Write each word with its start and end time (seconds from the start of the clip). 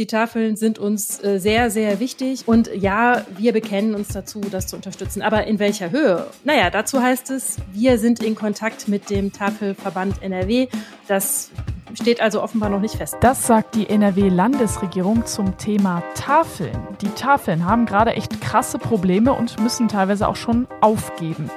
Die 0.00 0.06
Tafeln 0.06 0.56
sind 0.56 0.78
uns 0.78 1.22
äh, 1.22 1.38
sehr, 1.38 1.70
sehr 1.70 2.00
wichtig. 2.00 2.48
Und 2.48 2.70
ja, 2.74 3.26
wir 3.36 3.52
bekennen 3.52 3.94
uns 3.94 4.08
dazu, 4.08 4.40
das 4.40 4.66
zu 4.66 4.76
unterstützen. 4.76 5.20
Aber 5.20 5.46
in 5.46 5.58
welcher 5.58 5.90
Höhe? 5.90 6.26
Naja, 6.42 6.70
dazu 6.70 7.02
heißt 7.02 7.30
es, 7.30 7.58
wir 7.74 7.98
sind 7.98 8.22
in 8.22 8.34
Kontakt 8.34 8.88
mit 8.88 9.10
dem 9.10 9.30
Tafelverband 9.30 10.22
NRW. 10.22 10.68
Das 11.06 11.50
steht 11.92 12.22
also 12.22 12.42
offenbar 12.42 12.70
noch 12.70 12.80
nicht 12.80 12.94
fest. 12.94 13.18
Das 13.20 13.46
sagt 13.46 13.74
die 13.74 13.90
NRW-Landesregierung 13.90 15.26
zum 15.26 15.58
Thema 15.58 16.02
Tafeln. 16.14 16.78
Die 17.02 17.10
Tafeln 17.10 17.66
haben 17.66 17.84
gerade 17.84 18.14
echt 18.14 18.40
krasse 18.40 18.78
Probleme 18.78 19.34
und 19.34 19.60
müssen 19.60 19.88
teilweise 19.88 20.28
auch 20.28 20.36
schon 20.36 20.66
aufgeben. 20.80 21.50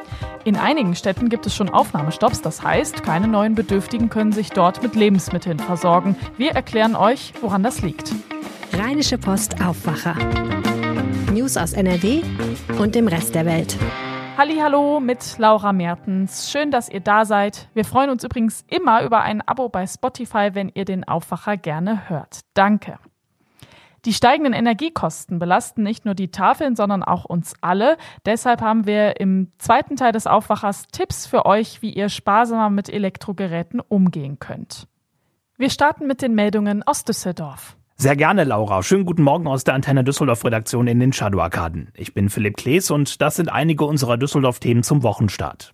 In 0.44 0.58
einigen 0.58 0.96
Städten 0.96 1.30
gibt 1.30 1.46
es 1.46 1.56
schon 1.56 1.70
Aufnahmestopps, 1.70 2.42
das 2.42 2.62
heißt, 2.62 3.04
keine 3.04 3.30
neuen 3.30 3.56
Bedürftigen 3.56 4.10
können 4.10 4.34
sich 4.34 4.50
dort 4.50 4.84
mit 4.84 4.96
Lebensmitteln 4.96 5.60
versorgen. 5.60 6.18
Wir 6.36 6.52
erklären 6.52 6.98
euch, 6.98 7.32
woran 7.40 7.64
das 7.64 7.82
liegt. 7.82 8.12
Rheinische 8.76 9.20
Post 9.20 9.64
Aufwacher. 9.64 10.16
News 11.32 11.58
aus 11.58 11.74
NRW 11.74 12.24
und 12.80 12.96
dem 12.96 13.08
Rest 13.08 13.36
der 13.36 13.46
Welt. 13.46 13.78
Hallo 14.36 15.00
mit 15.00 15.38
Laura 15.38 15.72
Mertens. 15.74 16.50
Schön, 16.50 16.72
dass 16.72 16.90
ihr 16.90 17.00
da 17.00 17.24
seid. 17.26 17.70
Wir 17.76 17.86
freuen 17.86 18.10
uns 18.10 18.24
übrigens 18.24 18.66
immer 18.68 19.04
über 19.04 19.22
ein 19.22 19.48
Abo 19.48 19.70
bei 19.70 19.86
Spotify, 19.86 20.50
wenn 20.54 20.72
ihr 20.74 20.86
den 20.86 21.04
Aufwacher 21.04 21.56
gerne 21.56 22.10
hört. 22.10 22.40
Danke. 22.56 22.98
Die 24.06 24.14
steigenden 24.14 24.54
Energiekosten 24.54 25.38
belasten 25.38 25.84
nicht 25.84 26.06
nur 26.06 26.16
die 26.16 26.32
Tafeln, 26.32 26.76
sondern 26.76 27.04
auch 27.04 27.26
uns 27.26 27.54
alle. 27.62 27.96
Deshalb 28.26 28.62
haben 28.62 28.88
wir 28.88 29.20
im 29.20 29.52
zweiten 29.60 29.98
Teil 29.98 30.14
des 30.14 30.26
Aufwachers 30.26 30.88
Tipps 30.88 31.28
für 31.28 31.46
euch, 31.46 31.84
wie 31.84 31.94
ihr 31.94 32.10
sparsamer 32.10 32.72
mit 32.72 32.90
Elektrogeräten 32.90 33.82
umgehen 33.82 34.40
könnt. 34.40 34.88
Wir 35.58 35.70
starten 35.70 36.08
mit 36.08 36.24
den 36.24 36.34
Meldungen 36.34 36.82
aus 36.82 37.04
Düsseldorf. 37.04 37.78
Sehr 37.96 38.16
gerne, 38.16 38.44
Laura. 38.44 38.84
Schönen 38.84 39.06
guten 39.06 39.22
Morgen 39.22 39.48
aus 39.48 39.64
der 39.64 39.76
Antenne 39.76 40.04
Düsseldorf 40.04 40.44
Redaktion 40.44 40.88
in 40.88 41.00
den 41.00 41.14
Shadow-Arkaden. 41.14 41.90
Ich 41.96 42.14
bin 42.14 42.30
Philipp 42.30 42.58
Klees 42.58 42.92
und 42.92 43.22
das 43.22 43.36
sind 43.36 43.50
einige 43.50 43.86
unserer 43.86 44.18
Düsseldorf-Themen 44.18 44.84
zum 44.84 45.04
Wochenstart. 45.04 45.74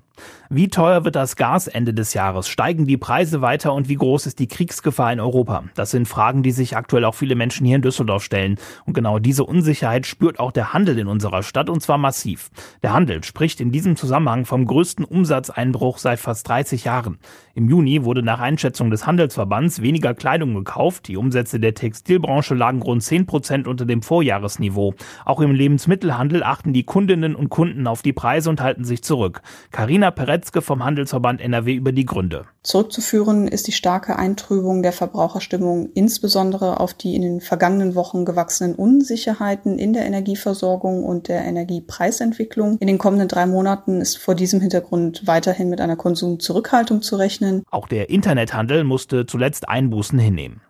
Wie 0.52 0.68
teuer 0.68 1.06
wird 1.06 1.16
das 1.16 1.36
Gas 1.36 1.68
Ende 1.68 1.94
des 1.94 2.16
Jahres? 2.16 2.48
Steigen 2.48 2.88
die 2.88 2.98
Preise 2.98 3.44
weiter 3.44 3.72
und 3.72 3.88
wie 3.88 3.94
groß 3.94 4.26
ist 4.26 4.40
die 4.40 4.48
Kriegsgefahr 4.48 5.14
in 5.14 5.20
Europa? 5.20 5.66
Das 5.76 5.92
sind 5.92 6.08
Fragen, 6.08 6.42
die 6.42 6.50
sich 6.50 6.76
aktuell 6.76 7.06
auch 7.06 7.14
viele 7.14 7.36
Menschen 7.36 7.68
hier 7.68 7.76
in 7.76 7.84
Düsseldorf 7.84 8.24
stellen. 8.24 8.58
Und 8.88 8.96
genau 8.96 9.20
diese 9.20 9.44
Unsicherheit 9.44 10.08
spürt 10.08 10.40
auch 10.40 10.52
der 10.52 10.74
Handel 10.74 10.98
in 10.98 11.06
unserer 11.06 11.44
Stadt 11.44 11.70
und 11.70 11.84
zwar 11.84 12.00
massiv. 12.00 12.50
Der 12.82 12.94
Handel 12.94 13.24
spricht 13.24 13.62
in 13.62 13.72
diesem 13.72 13.96
Zusammenhang 13.96 14.46
vom 14.46 14.66
größten 14.66 15.06
Umsatzeinbruch 15.06 16.00
seit 16.00 16.18
fast 16.18 16.50
30 16.50 16.84
Jahren. 16.84 17.20
Im 17.54 17.70
Juni 17.70 18.04
wurde 18.04 18.24
nach 18.24 18.40
Einschätzung 18.40 18.90
des 18.90 19.06
Handelsverbands 19.06 19.84
weniger 19.84 20.16
Kleidung 20.16 20.56
gekauft. 20.56 21.10
Die 21.10 21.18
Umsätze 21.18 21.60
der 21.60 21.76
Textilbranche 21.76 22.56
lagen 22.56 22.82
rund 22.82 23.04
10 23.04 23.28
Prozent 23.28 23.68
unter 23.68 23.86
dem 23.86 24.02
Vorjahresniveau. 24.02 24.96
Auch 25.26 25.42
im 25.42 25.54
Lebensmittelhandel 25.54 26.42
achten 26.42 26.74
die 26.74 26.86
Kundinnen 26.86 27.36
und 27.36 27.50
Kunden 27.50 27.86
auf 27.86 28.02
die 28.02 28.14
Preise 28.14 28.50
und 28.50 28.62
halten 28.62 28.84
sich 28.84 29.04
zurück. 29.04 29.44
Carina 29.70 30.00
Carina 30.00 30.12
Peretzke 30.40 30.62
vom 30.62 30.86
Handelsverband 30.86 31.42
NRW 31.42 31.74
über 31.74 31.92
die 31.92 32.06
Gründe. 32.06 32.46
Zurückzuführen 32.64 33.50
ist 33.50 33.68
die 33.68 33.74
starke 33.74 34.18
Eintrübung 34.18 34.82
der 34.84 34.94
Verbraucherstimmung 34.94 35.90
insbesondere 35.94 36.80
auf 36.80 36.94
die 36.94 37.16
in 37.16 37.24
den 37.24 37.42
vergangenen 37.42 37.94
Wochen 37.94 38.24
gewachsenen 38.24 38.76
Unsicherheiten 38.76 39.78
in 39.78 39.92
der 39.92 40.06
Energieversorgung 40.06 41.04
und 41.04 41.28
der 41.28 41.44
Energiepreisentwicklung. 41.44 42.78
In 42.80 42.88
den 42.88 42.98
kommenden 42.98 43.28
drei 43.28 43.48
Monaten 43.48 44.00
ist 44.00 44.18
vor 44.18 44.34
diesem 44.34 44.62
Hintergrund 44.62 45.28
weiterhin 45.28 45.70
mit 45.70 45.82
einer 45.82 45.98
Konsumzurückhaltung 45.98 47.02
zu 47.02 47.18
rechnen. 47.18 47.64
Auch 47.70 47.90
der 47.90 48.10
Internethandel 48.10 48.86
musste 48.86 49.26
zuletzt 49.26 49.68
Einbußen 49.68 50.18
hinnehmen. 50.18 50.62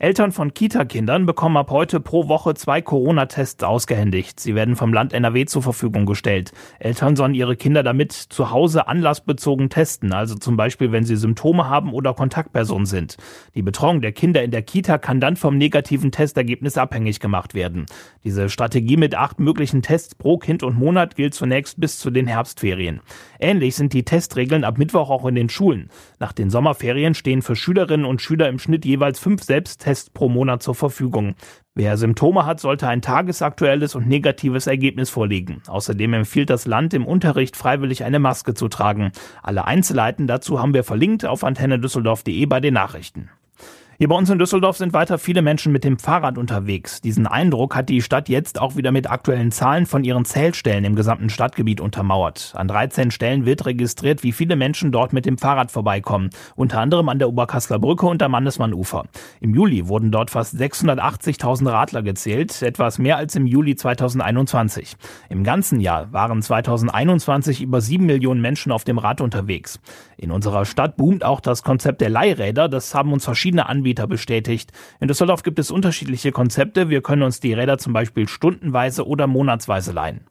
Eltern 0.00 0.32
von 0.32 0.54
Kita-Kindern 0.54 1.26
bekommen 1.26 1.58
ab 1.58 1.70
heute 1.70 2.00
pro 2.00 2.26
Woche 2.26 2.54
zwei 2.54 2.80
Corona-Tests 2.80 3.62
ausgehändigt. 3.62 4.40
Sie 4.40 4.54
werden 4.54 4.74
vom 4.74 4.94
Land 4.94 5.12
NRW 5.12 5.44
zur 5.44 5.62
Verfügung 5.62 6.06
gestellt. 6.06 6.52
Eltern 6.78 7.16
sollen 7.16 7.34
ihre 7.34 7.54
Kinder 7.54 7.82
damit 7.82 8.12
zu 8.12 8.50
Hause 8.50 8.88
anlassbezogen 8.88 9.68
testen, 9.68 10.14
also 10.14 10.36
zum 10.36 10.56
Beispiel, 10.56 10.90
wenn 10.90 11.04
sie 11.04 11.16
Symptome 11.16 11.68
haben 11.68 11.92
oder 11.92 12.14
Kontaktperson 12.14 12.86
sind. 12.86 13.18
Die 13.54 13.60
Betreuung 13.60 14.00
der 14.00 14.12
Kinder 14.12 14.42
in 14.42 14.52
der 14.52 14.62
Kita 14.62 14.96
kann 14.96 15.20
dann 15.20 15.36
vom 15.36 15.58
negativen 15.58 16.12
Testergebnis 16.12 16.78
abhängig 16.78 17.20
gemacht 17.20 17.52
werden. 17.52 17.84
Diese 18.24 18.48
Strategie 18.48 18.96
mit 18.96 19.14
acht 19.14 19.38
möglichen 19.38 19.82
Tests 19.82 20.14
pro 20.14 20.38
Kind 20.38 20.62
und 20.62 20.78
Monat 20.78 21.14
gilt 21.14 21.34
zunächst 21.34 21.78
bis 21.78 21.98
zu 21.98 22.10
den 22.10 22.26
Herbstferien. 22.26 23.02
Ähnlich 23.38 23.76
sind 23.76 23.92
die 23.92 24.06
Testregeln 24.06 24.64
ab 24.64 24.78
Mittwoch 24.78 25.10
auch 25.10 25.26
in 25.26 25.34
den 25.34 25.50
Schulen. 25.50 25.90
Nach 26.18 26.32
den 26.32 26.48
Sommerferien 26.48 27.12
stehen 27.12 27.42
für 27.42 27.54
Schülerinnen 27.54 28.06
und 28.06 28.22
Schüler 28.22 28.48
im 28.48 28.58
Schnitt 28.58 28.86
jeweils 28.86 29.18
fünf 29.18 29.42
Selbsttests 29.42 29.89
Test 29.90 30.14
pro 30.14 30.28
Monat 30.28 30.62
zur 30.62 30.76
Verfügung. 30.76 31.34
Wer 31.74 31.96
Symptome 31.96 32.46
hat, 32.46 32.60
sollte 32.60 32.86
ein 32.86 33.02
tagesaktuelles 33.02 33.96
und 33.96 34.06
negatives 34.06 34.68
Ergebnis 34.68 35.10
vorlegen. 35.10 35.62
Außerdem 35.66 36.14
empfiehlt 36.14 36.48
das 36.48 36.64
Land 36.64 36.94
im 36.94 37.04
Unterricht 37.04 37.56
freiwillig 37.56 38.04
eine 38.04 38.20
Maske 38.20 38.54
zu 38.54 38.68
tragen. 38.68 39.10
Alle 39.42 39.64
Einzelheiten 39.64 40.28
dazu 40.28 40.60
haben 40.60 40.74
wir 40.74 40.84
verlinkt 40.84 41.26
auf 41.26 41.42
antennedüsseldorf.de 41.42 42.46
bei 42.46 42.60
den 42.60 42.74
Nachrichten. 42.74 43.30
Hier 44.00 44.08
bei 44.08 44.16
uns 44.16 44.30
in 44.30 44.38
Düsseldorf 44.38 44.78
sind 44.78 44.94
weiter 44.94 45.18
viele 45.18 45.42
Menschen 45.42 45.72
mit 45.72 45.84
dem 45.84 45.98
Fahrrad 45.98 46.38
unterwegs. 46.38 47.02
Diesen 47.02 47.26
Eindruck 47.26 47.76
hat 47.76 47.90
die 47.90 48.00
Stadt 48.00 48.30
jetzt 48.30 48.58
auch 48.58 48.74
wieder 48.74 48.92
mit 48.92 49.10
aktuellen 49.10 49.52
Zahlen 49.52 49.84
von 49.84 50.04
ihren 50.04 50.24
Zählstellen 50.24 50.84
im 50.86 50.96
gesamten 50.96 51.28
Stadtgebiet 51.28 51.82
untermauert. 51.82 52.54
An 52.56 52.66
13 52.66 53.10
Stellen 53.10 53.44
wird 53.44 53.66
registriert, 53.66 54.22
wie 54.22 54.32
viele 54.32 54.56
Menschen 54.56 54.90
dort 54.90 55.12
mit 55.12 55.26
dem 55.26 55.36
Fahrrad 55.36 55.70
vorbeikommen. 55.70 56.30
Unter 56.56 56.80
anderem 56.80 57.10
an 57.10 57.18
der 57.18 57.28
Oberkassler 57.28 57.78
Brücke 57.78 58.06
und 58.06 58.22
am 58.22 58.30
Mannesmannufer. 58.30 59.04
Im 59.42 59.54
Juli 59.54 59.86
wurden 59.86 60.10
dort 60.10 60.30
fast 60.30 60.54
680.000 60.54 61.70
Radler 61.70 62.02
gezählt, 62.02 62.62
etwas 62.62 62.98
mehr 62.98 63.18
als 63.18 63.36
im 63.36 63.44
Juli 63.44 63.76
2021. 63.76 64.96
Im 65.28 65.44
ganzen 65.44 65.78
Jahr 65.78 66.10
waren 66.10 66.40
2021 66.40 67.60
über 67.60 67.82
7 67.82 68.06
Millionen 68.06 68.40
Menschen 68.40 68.72
auf 68.72 68.84
dem 68.84 68.96
Rad 68.96 69.20
unterwegs. 69.20 69.78
In 70.16 70.30
unserer 70.30 70.64
Stadt 70.64 70.96
boomt 70.96 71.22
auch 71.22 71.40
das 71.40 71.62
Konzept 71.62 72.00
der 72.00 72.08
Leihräder. 72.08 72.70
Das 72.70 72.94
haben 72.94 73.12
uns 73.12 73.26
verschiedene 73.26 73.68
Anbieter 73.68 73.89
Anbieter 73.90 74.06
bestätigt. 74.06 74.70
In 75.00 75.08
Düsseldorf 75.08 75.42
gibt 75.42 75.58
es 75.58 75.72
unterschiedliche 75.72 76.30
Konzepte. 76.30 76.90
Wir 76.90 77.02
können 77.02 77.22
uns 77.22 77.40
die 77.40 77.54
Räder 77.54 77.76
zum 77.78 77.92
Beispiel 77.92 78.28
stundenweise 78.28 79.04
oder 79.04 79.26
monatsweise 79.26 79.90
leihen. 79.90 80.26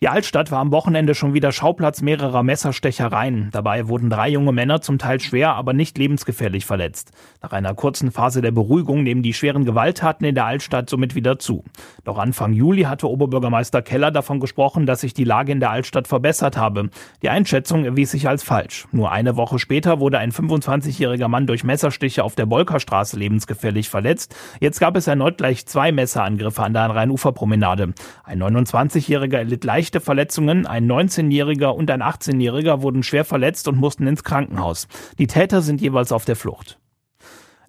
Die 0.00 0.06
Altstadt 0.06 0.52
war 0.52 0.60
am 0.60 0.70
Wochenende 0.70 1.16
schon 1.16 1.34
wieder 1.34 1.50
Schauplatz 1.50 2.02
mehrerer 2.02 2.44
Messerstechereien. 2.44 3.48
Dabei 3.50 3.88
wurden 3.88 4.10
drei 4.10 4.28
junge 4.28 4.52
Männer 4.52 4.80
zum 4.80 4.96
Teil 4.96 5.18
schwer, 5.18 5.56
aber 5.56 5.72
nicht 5.72 5.98
lebensgefährlich 5.98 6.66
verletzt. 6.66 7.10
Nach 7.42 7.50
einer 7.50 7.74
kurzen 7.74 8.12
Phase 8.12 8.40
der 8.40 8.52
Beruhigung 8.52 9.02
nehmen 9.02 9.24
die 9.24 9.34
schweren 9.34 9.64
Gewalttaten 9.64 10.24
in 10.24 10.36
der 10.36 10.46
Altstadt 10.46 10.88
somit 10.88 11.16
wieder 11.16 11.40
zu. 11.40 11.64
Doch 12.04 12.16
Anfang 12.16 12.52
Juli 12.52 12.82
hatte 12.82 13.10
Oberbürgermeister 13.10 13.82
Keller 13.82 14.12
davon 14.12 14.38
gesprochen, 14.38 14.86
dass 14.86 15.00
sich 15.00 15.14
die 15.14 15.24
Lage 15.24 15.50
in 15.50 15.58
der 15.58 15.70
Altstadt 15.70 16.06
verbessert 16.06 16.56
habe. 16.56 16.90
Die 17.22 17.28
Einschätzung 17.28 17.84
erwies 17.84 18.12
sich 18.12 18.28
als 18.28 18.44
falsch. 18.44 18.86
Nur 18.92 19.10
eine 19.10 19.36
Woche 19.36 19.58
später 19.58 19.98
wurde 19.98 20.18
ein 20.18 20.30
25-jähriger 20.30 21.26
Mann 21.26 21.48
durch 21.48 21.64
Messerstiche 21.64 22.22
auf 22.22 22.36
der 22.36 22.46
Bolkerstraße 22.46 23.18
lebensgefährlich 23.18 23.88
verletzt. 23.88 24.36
Jetzt 24.60 24.78
gab 24.78 24.94
es 24.94 25.08
erneut 25.08 25.38
gleich 25.38 25.66
zwei 25.66 25.90
Messerangriffe 25.90 26.62
an 26.62 26.72
der 26.72 26.88
Rheinuferpromenade. 26.88 27.94
Ein 28.22 28.40
29-jähriger 28.40 29.38
erlitt 29.38 29.64
leicht 29.64 29.87
leichte 29.88 30.00
Verletzungen. 30.00 30.66
Ein 30.66 30.86
19-Jähriger 30.86 31.68
und 31.68 31.90
ein 31.90 32.02
18-Jähriger 32.02 32.82
wurden 32.82 33.02
schwer 33.02 33.24
verletzt 33.24 33.68
und 33.68 33.78
mussten 33.78 34.06
ins 34.06 34.22
Krankenhaus. 34.22 34.86
Die 35.18 35.26
Täter 35.26 35.62
sind 35.62 35.80
jeweils 35.80 36.12
auf 36.12 36.26
der 36.26 36.36
Flucht. 36.36 36.78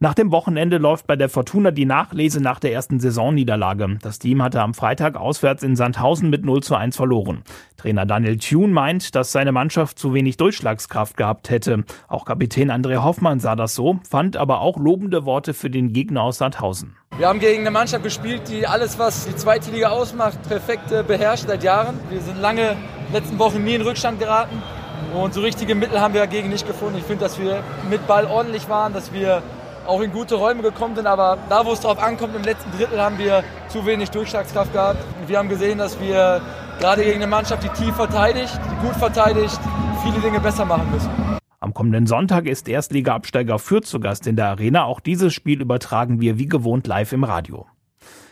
Nach 0.01 0.13
dem 0.13 0.31
Wochenende 0.31 0.77
läuft 0.77 1.07
bei 1.07 1.17
der 1.17 1.27
Fortuna 1.27 1.71
die 1.71 1.83
Nachlese 1.83 2.39
nach 2.39 2.61
der 2.61 2.71
ersten 2.71 3.01
Saisonniederlage. 3.01 3.97
Das 4.01 4.17
Team 4.17 4.41
hatte 4.41 4.61
am 4.61 4.73
Freitag 4.73 5.17
auswärts 5.17 5.61
in 5.61 5.75
Sandhausen 5.75 6.29
mit 6.29 6.45
0 6.45 6.63
zu 6.63 6.75
1 6.75 6.95
verloren. 6.95 7.43
Trainer 7.75 8.05
Daniel 8.05 8.37
Thune 8.37 8.71
meint, 8.71 9.13
dass 9.13 9.33
seine 9.33 9.51
Mannschaft 9.51 9.99
zu 9.99 10.13
wenig 10.13 10.37
Durchschlagskraft 10.37 11.17
gehabt 11.17 11.49
hätte. 11.49 11.83
Auch 12.07 12.23
Kapitän 12.23 12.71
André 12.71 13.03
Hoffmann 13.03 13.41
sah 13.41 13.57
das 13.57 13.75
so, 13.75 13.99
fand 14.09 14.37
aber 14.37 14.61
auch 14.61 14.77
lobende 14.77 15.25
Worte 15.25 15.53
für 15.53 15.69
den 15.69 15.91
Gegner 15.91 16.23
aus 16.23 16.37
Sandhausen. 16.37 16.95
Wir 17.17 17.27
haben 17.27 17.39
gegen 17.41 17.59
eine 17.59 17.71
Mannschaft 17.71 18.05
gespielt, 18.05 18.43
die 18.47 18.65
alles, 18.65 18.97
was 18.99 19.27
die 19.27 19.35
zweite 19.35 19.69
Liga 19.71 19.89
ausmacht, 19.89 20.41
perfekt 20.47 20.93
äh, 20.93 21.03
beherrscht 21.05 21.47
seit 21.49 21.61
Jahren. 21.61 21.99
Wir 22.09 22.21
sind 22.21 22.39
lange, 22.39 22.77
letzten 23.11 23.37
Wochen 23.37 23.65
nie 23.65 23.75
in 23.75 23.81
Rückstand 23.81 24.17
geraten. 24.17 24.63
Und 25.13 25.33
so 25.33 25.41
richtige 25.41 25.75
Mittel 25.75 25.99
haben 25.99 26.13
wir 26.13 26.21
dagegen 26.21 26.47
nicht 26.47 26.65
gefunden. 26.65 26.99
Ich 26.99 27.03
finde, 27.03 27.25
dass 27.25 27.37
wir 27.37 27.63
mit 27.89 28.07
Ball 28.07 28.25
ordentlich 28.25 28.69
waren, 28.69 28.93
dass 28.93 29.11
wir 29.11 29.43
auch 29.89 30.01
in 30.01 30.11
gute 30.11 30.35
Räume 30.35 30.61
gekommen 30.61 30.95
sind, 30.95 31.07
aber 31.07 31.37
da, 31.49 31.65
wo 31.65 31.73
es 31.73 31.81
drauf 31.81 32.01
ankommt, 32.01 32.35
im 32.35 32.43
letzten 32.43 32.71
Drittel 32.77 33.01
haben 33.01 33.17
wir 33.17 33.43
zu 33.67 33.85
wenig 33.85 34.11
Durchschlagskraft 34.11 34.71
gehabt. 34.71 34.99
Wir 35.27 35.37
haben 35.39 35.49
gesehen, 35.49 35.79
dass 35.79 35.99
wir 35.99 36.41
gerade 36.79 37.03
gegen 37.03 37.17
eine 37.17 37.27
Mannschaft, 37.27 37.63
die 37.63 37.69
tief 37.69 37.95
verteidigt, 37.95 38.57
die 38.71 38.87
gut 38.87 38.95
verteidigt, 38.95 39.59
viele 40.03 40.19
Dinge 40.19 40.39
besser 40.39 40.65
machen 40.65 40.89
müssen. 40.91 41.09
Am 41.59 41.73
kommenden 41.73 42.07
Sonntag 42.07 42.45
ist 42.45 42.69
Erstliga-Absteiger 42.69 43.59
Fürth 43.59 43.85
zu 43.85 43.99
Gast 43.99 44.27
in 44.27 44.37
der 44.37 44.47
Arena. 44.47 44.85
Auch 44.85 45.01
dieses 45.01 45.33
Spiel 45.33 45.59
übertragen 45.59 46.21
wir 46.21 46.37
wie 46.37 46.45
gewohnt 46.45 46.87
live 46.87 47.11
im 47.11 47.23
Radio. 47.23 47.65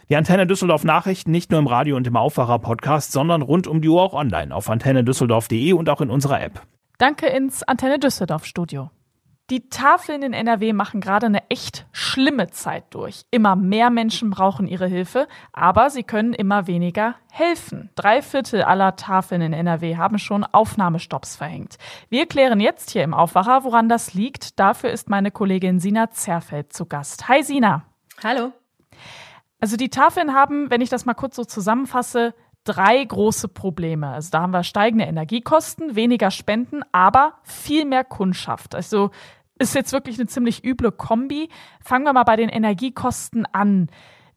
Die 0.09 0.15
Antenne 0.15 0.47
Düsseldorf 0.47 0.85
Nachrichten 0.85 1.31
nicht 1.31 1.51
nur 1.51 1.59
im 1.59 1.67
Radio 1.67 1.97
und 1.97 2.07
im 2.07 2.15
Aufwacher 2.15 2.59
Podcast, 2.59 3.11
sondern 3.11 3.41
rund 3.41 3.67
um 3.67 3.81
die 3.81 3.89
Uhr 3.89 4.01
auch 4.01 4.13
online 4.13 4.55
auf 4.55 4.69
antennedüsseldorf.de 4.69 5.73
und 5.73 5.89
auch 5.89 5.99
in 5.99 6.09
unserer 6.09 6.41
App. 6.41 6.61
Danke 6.97 7.27
ins 7.27 7.63
Antenne 7.63 7.99
Düsseldorf 7.99 8.45
Studio. 8.45 8.89
Die 9.49 9.69
Tafeln 9.69 10.23
in 10.23 10.33
NRW 10.33 10.73
machen 10.73 10.99
gerade 10.99 11.27
eine 11.27 11.49
echt 11.49 11.85
schlimme 11.93 12.49
Zeit 12.49 12.83
durch. 12.93 13.23
Immer 13.31 13.55
mehr 13.55 13.89
Menschen 13.89 14.29
brauchen 14.29 14.67
ihre 14.67 14.87
Hilfe, 14.87 15.25
aber 15.53 15.89
sie 15.89 16.03
können 16.03 16.33
immer 16.33 16.67
weniger 16.67 17.15
helfen. 17.31 17.89
Drei 17.95 18.21
Viertel 18.21 18.61
aller 18.61 18.97
Tafeln 18.97 19.41
in 19.41 19.53
NRW 19.53 19.95
haben 19.95 20.19
schon 20.19 20.43
Aufnahmestopps 20.43 21.37
verhängt. 21.37 21.77
Wir 22.09 22.25
klären 22.25 22.59
jetzt 22.59 22.89
hier 22.89 23.05
im 23.05 23.13
Aufwacher, 23.13 23.63
woran 23.63 23.87
das 23.87 24.13
liegt. 24.13 24.59
Dafür 24.59 24.89
ist 24.89 25.09
meine 25.09 25.31
Kollegin 25.31 25.79
Sina 25.79 26.11
Zerfeld 26.11 26.73
zu 26.73 26.85
Gast. 26.85 27.29
Hi 27.29 27.41
Sina. 27.41 27.85
Hallo. 28.21 28.51
Also 29.61 29.77
die 29.77 29.89
Tafeln 29.89 30.33
haben, 30.33 30.69
wenn 30.69 30.81
ich 30.81 30.89
das 30.89 31.05
mal 31.05 31.13
kurz 31.13 31.37
so 31.37 31.45
zusammenfasse, 31.45 32.33
drei 32.67 33.03
große 33.03 33.47
Probleme. 33.47 34.09
Also 34.09 34.29
da 34.31 34.41
haben 34.41 34.51
wir 34.51 34.63
steigende 34.63 35.05
Energiekosten, 35.05 35.95
weniger 35.95 36.31
Spenden, 36.31 36.81
aber 36.91 37.35
viel 37.43 37.85
mehr 37.85 38.03
Kundschaft. 38.03 38.75
Also 38.75 39.11
ist 39.59 39.75
jetzt 39.75 39.93
wirklich 39.93 40.19
eine 40.19 40.27
ziemlich 40.27 40.63
üble 40.63 40.91
Kombi. 40.91 41.49
Fangen 41.81 42.05
wir 42.05 42.13
mal 42.13 42.23
bei 42.23 42.35
den 42.35 42.49
Energiekosten 42.49 43.45
an. 43.51 43.89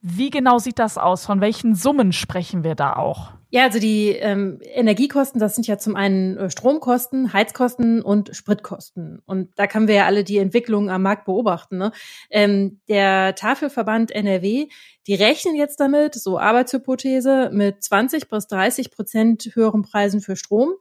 Wie 0.02 0.30
genau 0.30 0.58
sieht 0.58 0.78
das 0.78 0.96
aus? 0.96 1.26
Von 1.26 1.40
welchen 1.40 1.74
Summen 1.74 2.12
sprechen 2.12 2.64
wir 2.64 2.74
da 2.74 2.94
auch? 2.94 3.32
Ja, 3.52 3.64
also 3.64 3.80
die 3.80 4.10
ähm, 4.10 4.60
Energiekosten, 4.62 5.40
das 5.40 5.56
sind 5.56 5.66
ja 5.66 5.76
zum 5.76 5.96
einen 5.96 6.36
äh, 6.36 6.50
Stromkosten, 6.50 7.32
Heizkosten 7.32 8.00
und 8.00 8.34
Spritkosten. 8.34 9.20
Und 9.26 9.50
da 9.56 9.66
können 9.66 9.88
wir 9.88 9.96
ja 9.96 10.06
alle 10.06 10.22
die 10.22 10.38
Entwicklung 10.38 10.88
am 10.88 11.02
Markt 11.02 11.24
beobachten. 11.24 11.76
Ne? 11.76 11.90
Ähm, 12.30 12.80
der 12.88 13.34
Tafelverband 13.34 14.12
NRW, 14.12 14.68
die 15.08 15.14
rechnen 15.14 15.56
jetzt 15.56 15.80
damit, 15.80 16.14
so 16.14 16.38
Arbeitshypothese, 16.38 17.50
mit 17.52 17.82
20 17.82 18.28
bis 18.28 18.46
30 18.46 18.92
Prozent 18.92 19.50
höheren 19.54 19.82
Preisen 19.82 20.20
für 20.20 20.36
Strom 20.36 20.74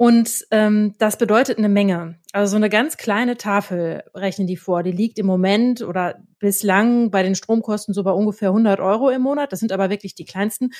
und 0.00 0.46
ähm, 0.50 0.94
das 0.96 1.18
bedeutet 1.18 1.58
eine 1.58 1.68
Menge. 1.68 2.14
Also 2.32 2.52
so 2.52 2.56
eine 2.56 2.70
ganz 2.70 2.96
kleine 2.96 3.36
Tafel 3.36 4.02
rechnen 4.14 4.46
die 4.46 4.56
vor. 4.56 4.82
Die 4.82 4.92
liegt 4.92 5.18
im 5.18 5.26
Moment 5.26 5.82
oder 5.82 6.14
bislang 6.38 7.10
bei 7.10 7.22
den 7.22 7.34
Stromkosten 7.34 7.92
so 7.92 8.02
bei 8.02 8.10
ungefähr 8.10 8.48
100 8.48 8.80
Euro 8.80 9.10
im 9.10 9.20
Monat. 9.20 9.52
Das 9.52 9.60
sind 9.60 9.72
aber 9.72 9.90
wirklich 9.90 10.14
die 10.14 10.24
kleinsten. 10.24 10.70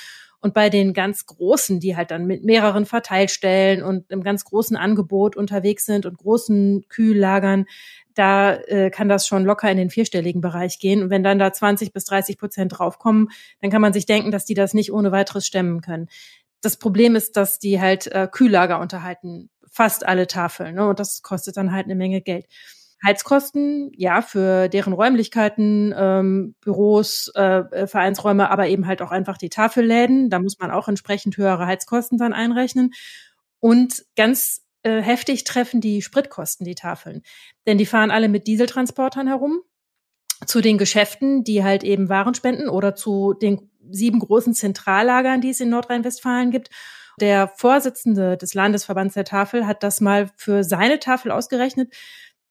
Und 0.40 0.54
bei 0.54 0.70
den 0.70 0.94
ganz 0.94 1.26
großen, 1.26 1.80
die 1.80 1.98
halt 1.98 2.10
dann 2.10 2.24
mit 2.24 2.46
mehreren 2.46 2.86
Verteilstellen 2.86 3.82
und 3.82 4.10
einem 4.10 4.22
ganz 4.22 4.46
großen 4.46 4.74
Angebot 4.74 5.36
unterwegs 5.36 5.84
sind 5.84 6.06
und 6.06 6.16
großen 6.16 6.86
Kühllagern, 6.88 7.66
da 8.14 8.54
äh, 8.54 8.90
kann 8.90 9.08
das 9.08 9.26
schon 9.26 9.44
locker 9.44 9.70
in 9.70 9.76
den 9.76 9.90
vierstelligen 9.90 10.40
Bereich 10.40 10.78
gehen. 10.78 11.02
Und 11.02 11.10
wenn 11.10 11.22
dann 11.22 11.38
da 11.38 11.52
20 11.52 11.92
bis 11.92 12.04
30 12.04 12.38
Prozent 12.38 12.78
draufkommen, 12.78 13.28
dann 13.60 13.70
kann 13.70 13.82
man 13.82 13.92
sich 13.92 14.06
denken, 14.06 14.30
dass 14.30 14.46
die 14.46 14.54
das 14.54 14.74
nicht 14.74 14.92
ohne 14.92 15.12
weiteres 15.12 15.46
stemmen 15.46 15.82
können. 15.82 16.08
Das 16.62 16.76
Problem 16.76 17.16
ist, 17.16 17.36
dass 17.36 17.58
die 17.58 17.80
halt 17.80 18.06
äh, 18.08 18.28
Kühllager 18.30 18.80
unterhalten, 18.80 19.50
fast 19.70 20.06
alle 20.06 20.26
Tafeln. 20.26 20.74
Ne? 20.74 20.88
Und 20.88 21.00
das 21.00 21.22
kostet 21.22 21.56
dann 21.56 21.72
halt 21.72 21.86
eine 21.86 21.94
Menge 21.94 22.20
Geld. 22.20 22.46
Heizkosten, 23.04 23.92
ja, 23.96 24.20
für 24.20 24.68
deren 24.68 24.92
Räumlichkeiten, 24.92 25.94
ähm, 25.96 26.54
Büros, 26.60 27.32
äh, 27.34 27.60
äh, 27.60 27.86
Vereinsräume, 27.86 28.50
aber 28.50 28.68
eben 28.68 28.86
halt 28.86 29.00
auch 29.00 29.10
einfach 29.10 29.38
die 29.38 29.48
Tafelläden. 29.48 30.28
Da 30.28 30.38
muss 30.38 30.58
man 30.58 30.70
auch 30.70 30.86
entsprechend 30.86 31.36
höhere 31.38 31.66
Heizkosten 31.66 32.18
dann 32.18 32.34
einrechnen. 32.34 32.92
Und 33.58 34.04
ganz 34.16 34.66
äh, 34.82 35.00
heftig 35.00 35.44
treffen 35.44 35.80
die 35.80 36.02
Spritkosten 36.02 36.66
die 36.66 36.74
Tafeln. 36.74 37.22
Denn 37.66 37.78
die 37.78 37.86
fahren 37.86 38.10
alle 38.10 38.28
mit 38.28 38.46
Dieseltransportern 38.46 39.26
herum 39.26 39.62
zu 40.46 40.60
den 40.60 40.78
Geschäften, 40.78 41.44
die 41.44 41.64
halt 41.64 41.84
eben 41.84 42.08
Waren 42.08 42.34
spenden 42.34 42.68
oder 42.68 42.94
zu 42.94 43.34
den 43.34 43.69
sieben 43.92 44.18
großen 44.18 44.54
Zentrallagern, 44.54 45.40
die 45.40 45.50
es 45.50 45.60
in 45.60 45.70
Nordrhein-Westfalen 45.70 46.50
gibt. 46.50 46.70
Der 47.20 47.48
Vorsitzende 47.48 48.36
des 48.36 48.54
Landesverbands 48.54 49.14
der 49.14 49.24
Tafel 49.24 49.66
hat 49.66 49.82
das 49.82 50.00
mal 50.00 50.30
für 50.36 50.64
seine 50.64 50.98
Tafel 50.98 51.30
ausgerechnet. 51.30 51.92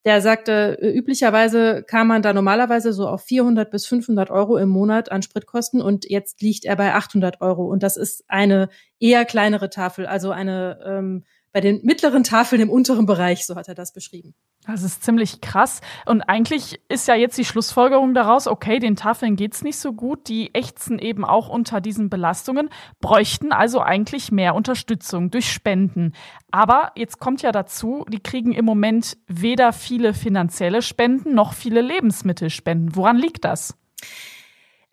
Der 0.06 0.22
sagte, 0.22 0.78
üblicherweise 0.82 1.84
kam 1.84 2.08
man 2.08 2.22
da 2.22 2.32
normalerweise 2.32 2.94
so 2.94 3.08
auf 3.08 3.24
400 3.24 3.70
bis 3.70 3.86
500 3.86 4.30
Euro 4.30 4.58
im 4.58 4.70
Monat 4.70 5.12
an 5.12 5.22
Spritkosten 5.22 5.82
und 5.82 6.10
jetzt 6.10 6.42
liegt 6.42 6.64
er 6.64 6.78
bei 6.78 6.94
800 6.94 7.42
Euro. 7.42 7.66
Und 7.66 7.84
das 7.84 7.98
ist 7.98 8.24
eine 8.30 8.70
eher 9.00 9.26
kleinere 9.26 9.70
Tafel, 9.70 10.06
also 10.06 10.32
eine 10.32 10.80
ähm, 10.86 11.26
bei 11.52 11.62
den 11.62 11.82
mittleren 11.84 12.24
Tafeln 12.24 12.62
im 12.62 12.70
unteren 12.70 13.06
Bereich, 13.06 13.46
so 13.46 13.56
hat 13.56 13.68
er 13.68 13.76
das 13.76 13.92
beschrieben. 13.94 14.36
Das 14.68 14.84
ist 14.84 15.04
ziemlich 15.04 15.42
krass. 15.42 15.82
Und 16.06 16.22
eigentlich 16.24 16.80
ist 16.90 17.08
ja 17.08 17.16
jetzt 17.16 17.38
die 17.38 17.46
Schlussfolgerung 17.46 18.14
daraus, 18.14 18.48
okay, 18.48 18.80
den 18.80 18.96
Tafeln 18.96 19.36
geht's 19.36 19.64
nicht 19.64 19.78
so 19.78 19.94
gut, 19.94 20.28
die 20.28 20.54
ächzen 20.54 21.00
eben 21.00 21.26
auch 21.26 21.50
unter 21.50 21.82
diesen 21.82 22.10
Belastungen, 22.10 22.70
bräuchten 23.00 23.52
also 23.52 23.82
eigentlich 23.82 24.32
mehr 24.32 24.54
Unterstützung 24.54 25.32
durch 25.32 25.52
Spenden. 25.52 26.14
Aber 26.52 26.92
jetzt 26.96 27.20
kommt 27.20 27.42
ja 27.42 27.52
dazu, 27.52 28.06
die 28.10 28.20
kriegen 28.20 28.52
im 28.52 28.66
Moment 28.66 29.18
weder 29.28 29.74
viele 29.74 30.14
finanzielle 30.14 30.82
Spenden 30.82 31.34
noch 31.34 31.54
viele 31.54 31.82
Lebensmittelspenden. 31.82 32.96
Woran 32.96 33.18
liegt 33.18 33.46
das? 33.46 33.76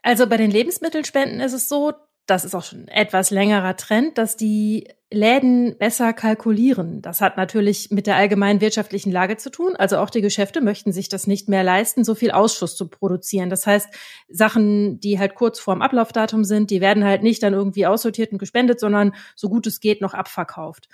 Also 0.02 0.28
bei 0.28 0.36
den 0.36 0.50
Lebensmittelspenden 0.50 1.40
ist 1.40 1.52
es 1.52 1.68
so, 1.68 1.92
das 2.26 2.44
ist 2.44 2.54
auch 2.54 2.64
schon 2.64 2.80
ein 2.82 2.88
etwas 2.88 3.30
längerer 3.30 3.76
Trend, 3.76 4.18
dass 4.18 4.36
die 4.36 4.88
Läden 5.12 5.78
besser 5.78 6.12
kalkulieren. 6.12 7.00
Das 7.00 7.20
hat 7.20 7.36
natürlich 7.36 7.90
mit 7.92 8.08
der 8.08 8.16
allgemeinen 8.16 8.60
wirtschaftlichen 8.60 9.12
Lage 9.12 9.36
zu 9.36 9.50
tun. 9.50 9.76
Also 9.76 9.98
auch 9.98 10.10
die 10.10 10.20
Geschäfte 10.20 10.60
möchten 10.60 10.92
sich 10.92 11.08
das 11.08 11.28
nicht 11.28 11.48
mehr 11.48 11.62
leisten, 11.62 12.02
so 12.02 12.16
viel 12.16 12.32
Ausschuss 12.32 12.76
zu 12.76 12.88
produzieren. 12.88 13.48
Das 13.48 13.66
heißt, 13.66 13.88
Sachen, 14.28 14.98
die 14.98 15.20
halt 15.20 15.36
kurz 15.36 15.60
vorm 15.60 15.80
Ablaufdatum 15.80 16.42
sind, 16.42 16.70
die 16.70 16.80
werden 16.80 17.04
halt 17.04 17.22
nicht 17.22 17.42
dann 17.44 17.54
irgendwie 17.54 17.86
aussortiert 17.86 18.32
und 18.32 18.38
gespendet, 18.38 18.80
sondern 18.80 19.14
so 19.36 19.48
gut 19.48 19.68
es 19.68 19.78
geht 19.78 20.00
noch 20.00 20.12
abverkauft. 20.12 20.88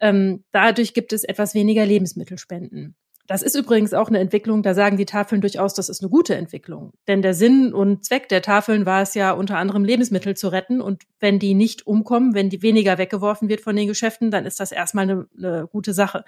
Ähm, 0.00 0.44
dadurch 0.52 0.94
gibt 0.94 1.12
es 1.12 1.24
etwas 1.24 1.52
weniger 1.54 1.84
Lebensmittelspenden. 1.84 2.96
Das 3.30 3.42
ist 3.42 3.54
übrigens 3.54 3.94
auch 3.94 4.08
eine 4.08 4.18
Entwicklung, 4.18 4.64
da 4.64 4.74
sagen 4.74 4.96
die 4.96 5.04
Tafeln 5.04 5.40
durchaus, 5.40 5.72
das 5.72 5.88
ist 5.88 6.02
eine 6.02 6.10
gute 6.10 6.34
Entwicklung. 6.34 6.94
Denn 7.06 7.22
der 7.22 7.32
Sinn 7.32 7.72
und 7.72 8.04
Zweck 8.04 8.28
der 8.28 8.42
Tafeln 8.42 8.86
war 8.86 9.02
es 9.02 9.14
ja 9.14 9.30
unter 9.30 9.56
anderem 9.56 9.84
Lebensmittel 9.84 10.36
zu 10.36 10.48
retten. 10.48 10.80
Und 10.80 11.04
wenn 11.20 11.38
die 11.38 11.54
nicht 11.54 11.86
umkommen, 11.86 12.34
wenn 12.34 12.50
die 12.50 12.60
weniger 12.60 12.98
weggeworfen 12.98 13.48
wird 13.48 13.60
von 13.60 13.76
den 13.76 13.86
Geschäften, 13.86 14.32
dann 14.32 14.46
ist 14.46 14.58
das 14.58 14.72
erstmal 14.72 15.04
eine, 15.04 15.28
eine 15.38 15.68
gute 15.70 15.94
Sache. 15.94 16.24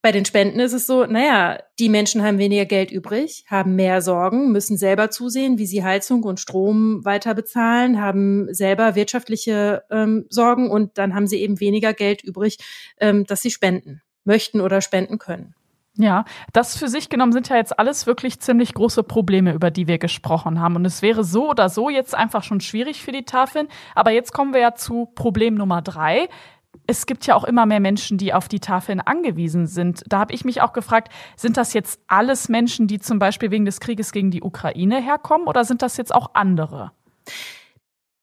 Bei 0.00 0.12
den 0.12 0.24
Spenden 0.24 0.60
ist 0.60 0.74
es 0.74 0.86
so, 0.86 1.06
naja, 1.06 1.58
die 1.80 1.88
Menschen 1.88 2.22
haben 2.22 2.38
weniger 2.38 2.66
Geld 2.66 2.92
übrig, 2.92 3.44
haben 3.48 3.74
mehr 3.74 4.00
Sorgen, 4.00 4.52
müssen 4.52 4.76
selber 4.76 5.10
zusehen, 5.10 5.58
wie 5.58 5.66
sie 5.66 5.82
Heizung 5.82 6.22
und 6.22 6.38
Strom 6.38 7.04
weiter 7.04 7.34
bezahlen, 7.34 8.00
haben 8.00 8.54
selber 8.54 8.94
wirtschaftliche 8.94 9.82
ähm, 9.90 10.24
Sorgen 10.28 10.70
und 10.70 10.98
dann 10.98 11.16
haben 11.16 11.26
sie 11.26 11.40
eben 11.40 11.58
weniger 11.58 11.94
Geld 11.94 12.22
übrig, 12.22 12.58
ähm, 13.00 13.26
dass 13.26 13.42
sie 13.42 13.50
spenden 13.50 14.02
möchten 14.22 14.60
oder 14.60 14.80
spenden 14.82 15.18
können. 15.18 15.56
Ja, 16.00 16.24
das 16.52 16.78
für 16.78 16.86
sich 16.86 17.08
genommen 17.08 17.32
sind 17.32 17.48
ja 17.48 17.56
jetzt 17.56 17.76
alles 17.76 18.06
wirklich 18.06 18.38
ziemlich 18.38 18.72
große 18.72 19.02
Probleme, 19.02 19.52
über 19.52 19.72
die 19.72 19.88
wir 19.88 19.98
gesprochen 19.98 20.60
haben. 20.60 20.76
Und 20.76 20.84
es 20.84 21.02
wäre 21.02 21.24
so 21.24 21.50
oder 21.50 21.68
so 21.68 21.90
jetzt 21.90 22.14
einfach 22.14 22.44
schon 22.44 22.60
schwierig 22.60 23.02
für 23.02 23.10
die 23.10 23.24
Tafeln. 23.24 23.66
Aber 23.96 24.12
jetzt 24.12 24.32
kommen 24.32 24.54
wir 24.54 24.60
ja 24.60 24.74
zu 24.76 25.06
Problem 25.16 25.56
Nummer 25.56 25.82
drei. 25.82 26.28
Es 26.86 27.06
gibt 27.06 27.26
ja 27.26 27.34
auch 27.34 27.42
immer 27.42 27.66
mehr 27.66 27.80
Menschen, 27.80 28.16
die 28.16 28.32
auf 28.32 28.46
die 28.46 28.60
Tafeln 28.60 29.00
angewiesen 29.00 29.66
sind. 29.66 30.04
Da 30.06 30.20
habe 30.20 30.32
ich 30.32 30.44
mich 30.44 30.62
auch 30.62 30.72
gefragt, 30.72 31.12
sind 31.34 31.56
das 31.56 31.72
jetzt 31.72 32.00
alles 32.06 32.48
Menschen, 32.48 32.86
die 32.86 33.00
zum 33.00 33.18
Beispiel 33.18 33.50
wegen 33.50 33.64
des 33.64 33.80
Krieges 33.80 34.12
gegen 34.12 34.30
die 34.30 34.42
Ukraine 34.42 35.02
herkommen 35.02 35.48
oder 35.48 35.64
sind 35.64 35.82
das 35.82 35.96
jetzt 35.96 36.14
auch 36.14 36.30
andere? 36.34 36.92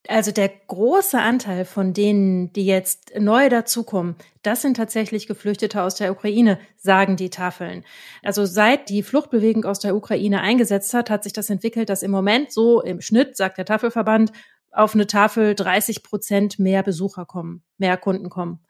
Also 0.08 0.30
der 0.30 0.48
große 0.48 1.18
Anteil 1.18 1.64
von 1.64 1.92
denen, 1.92 2.52
die 2.52 2.66
jetzt 2.66 3.12
neu 3.18 3.48
dazukommen, 3.48 4.16
das 4.42 4.62
sind 4.62 4.76
tatsächlich 4.76 5.26
Geflüchtete 5.26 5.82
aus 5.82 5.96
der 5.96 6.12
Ukraine, 6.12 6.58
sagen 6.76 7.16
die 7.16 7.30
Tafeln. 7.30 7.84
Also 8.22 8.44
seit 8.44 8.88
die 8.88 9.02
Fluchtbewegung 9.02 9.64
aus 9.64 9.80
der 9.80 9.96
Ukraine 9.96 10.40
eingesetzt 10.40 10.94
hat, 10.94 11.10
hat 11.10 11.24
sich 11.24 11.32
das 11.32 11.50
entwickelt, 11.50 11.88
dass 11.88 12.02
im 12.02 12.10
Moment 12.10 12.52
so 12.52 12.80
im 12.82 13.00
Schnitt, 13.00 13.36
sagt 13.36 13.58
der 13.58 13.64
Tafelverband, 13.64 14.32
auf 14.72 14.94
eine 14.94 15.06
Tafel 15.06 15.54
30 15.54 16.02
Prozent 16.02 16.58
mehr 16.58 16.82
Besucher 16.82 17.24
kommen, 17.24 17.62
mehr 17.78 17.96
Kunden 17.96 18.28
kommen. 18.28 18.60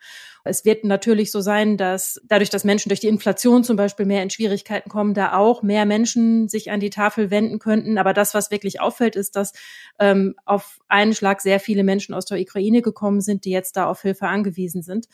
Es 0.45 0.65
wird 0.65 0.85
natürlich 0.85 1.33
so 1.33 1.41
sein, 1.41 1.77
dass 1.77 2.21
dadurch, 2.25 2.51
dass 2.51 2.65
Menschen 2.65 2.89
durch 2.89 3.01
die 3.01 3.09
Inflation 3.09 3.65
zum 3.65 3.77
Beispiel 3.77 4.07
mehr 4.07 4.23
in 4.23 4.31
Schwierigkeiten 4.31 4.89
kommen, 4.89 5.15
da 5.15 5.37
auch 5.37 5.63
mehr 5.63 5.85
Menschen 5.87 6.49
sich 6.49 6.71
an 6.71 6.81
die 6.81 6.91
Tafel 6.91 7.31
wenden 7.31 7.59
könnten. 7.59 7.99
Aber 7.99 8.13
das, 8.13 8.35
was 8.35 8.51
wirklich 8.51 8.81
auffällt, 8.81 9.17
ist, 9.17 9.35
dass 9.35 9.53
ähm, 9.99 10.35
auf 10.45 10.79
einen 10.89 11.15
Schlag 11.15 11.41
sehr 11.41 11.59
viele 11.59 11.83
Menschen 11.83 12.15
aus 12.15 12.25
der 12.25 12.41
Ukraine 12.41 12.83
gekommen 12.83 13.21
sind, 13.21 13.45
die 13.45 13.51
jetzt 13.51 13.77
da 13.77 13.87
auf 13.87 14.03
Hilfe 14.03 14.29
angewiesen 14.29 14.83
sind. 14.83 15.09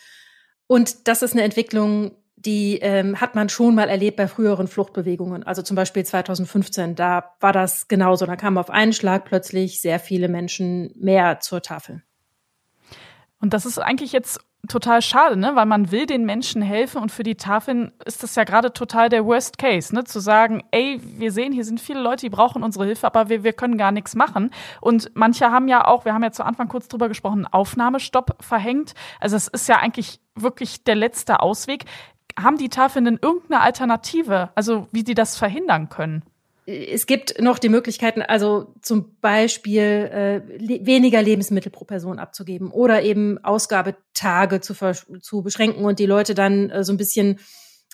Und 0.66 1.08
das 1.08 1.22
ist 1.22 1.32
eine 1.32 1.42
Entwicklung, 1.42 2.16
die 2.44 2.78
ähm, 2.78 3.20
hat 3.20 3.34
man 3.34 3.48
schon 3.48 3.74
mal 3.74 3.88
erlebt 3.88 4.16
bei 4.16 4.28
früheren 4.28 4.68
Fluchtbewegungen. 4.68 5.42
Also 5.44 5.62
zum 5.62 5.76
Beispiel 5.76 6.04
2015, 6.04 6.94
da 6.94 7.34
war 7.40 7.52
das 7.52 7.88
genauso. 7.88 8.26
Da 8.26 8.36
kamen 8.36 8.58
auf 8.58 8.70
einen 8.70 8.92
Schlag 8.92 9.24
plötzlich 9.24 9.80
sehr 9.80 10.00
viele 10.00 10.28
Menschen 10.28 10.92
mehr 10.96 11.40
zur 11.40 11.62
Tafel. 11.62 12.02
Und 13.40 13.54
das 13.54 13.66
ist 13.66 13.78
eigentlich 13.78 14.12
jetzt 14.12 14.40
total 14.68 15.02
schade, 15.02 15.36
ne? 15.36 15.56
weil 15.56 15.66
man 15.66 15.90
will 15.90 16.06
den 16.06 16.24
Menschen 16.24 16.62
helfen 16.62 17.02
und 17.02 17.10
für 17.10 17.24
die 17.24 17.34
Tafeln 17.34 17.90
ist 18.04 18.22
das 18.22 18.36
ja 18.36 18.44
gerade 18.44 18.72
total 18.72 19.08
der 19.08 19.24
Worst 19.24 19.58
Case, 19.58 19.92
ne? 19.92 20.04
zu 20.04 20.20
sagen, 20.20 20.62
ey, 20.70 21.00
wir 21.02 21.32
sehen, 21.32 21.52
hier 21.52 21.64
sind 21.64 21.80
viele 21.80 22.00
Leute, 22.00 22.26
die 22.26 22.30
brauchen 22.30 22.62
unsere 22.62 22.84
Hilfe, 22.84 23.06
aber 23.06 23.28
wir, 23.28 23.42
wir 23.42 23.52
können 23.52 23.76
gar 23.76 23.90
nichts 23.90 24.14
machen. 24.14 24.50
Und 24.80 25.10
manche 25.14 25.50
haben 25.50 25.66
ja 25.66 25.84
auch, 25.86 26.04
wir 26.04 26.14
haben 26.14 26.22
ja 26.22 26.30
zu 26.30 26.44
Anfang 26.44 26.68
kurz 26.68 26.86
drüber 26.86 27.08
gesprochen, 27.08 27.46
Aufnahmestopp 27.46 28.36
verhängt. 28.40 28.94
Also 29.18 29.34
es 29.34 29.48
ist 29.48 29.68
ja 29.68 29.78
eigentlich 29.78 30.20
wirklich 30.36 30.84
der 30.84 30.94
letzte 30.94 31.40
Ausweg. 31.40 31.84
Haben 32.38 32.58
die 32.58 32.68
Tafeln 32.68 33.04
denn 33.04 33.18
irgendeine 33.20 33.60
Alternative, 33.60 34.50
also 34.54 34.88
wie 34.92 35.04
sie 35.04 35.14
das 35.14 35.36
verhindern 35.36 35.88
können? 35.88 36.22
es 36.64 37.06
gibt 37.06 37.40
noch 37.40 37.58
die 37.58 37.68
Möglichkeiten, 37.68 38.22
also 38.22 38.72
zum 38.82 39.16
Beispiel 39.20 39.82
äh, 39.82 40.36
le 40.58 40.86
weniger 40.86 41.20
Lebensmittel 41.20 41.72
pro 41.72 41.84
Person 41.84 42.18
abzugeben 42.18 42.70
oder 42.70 43.02
eben 43.02 43.42
Ausgabetage 43.44 44.60
zu, 44.60 44.74
zu 45.20 45.42
beschränken 45.42 45.84
und 45.84 45.98
die 45.98 46.06
Leute 46.06 46.34
dann 46.34 46.70
äh, 46.70 46.84
so 46.84 46.92
ein 46.92 46.98
bisschen 46.98 47.40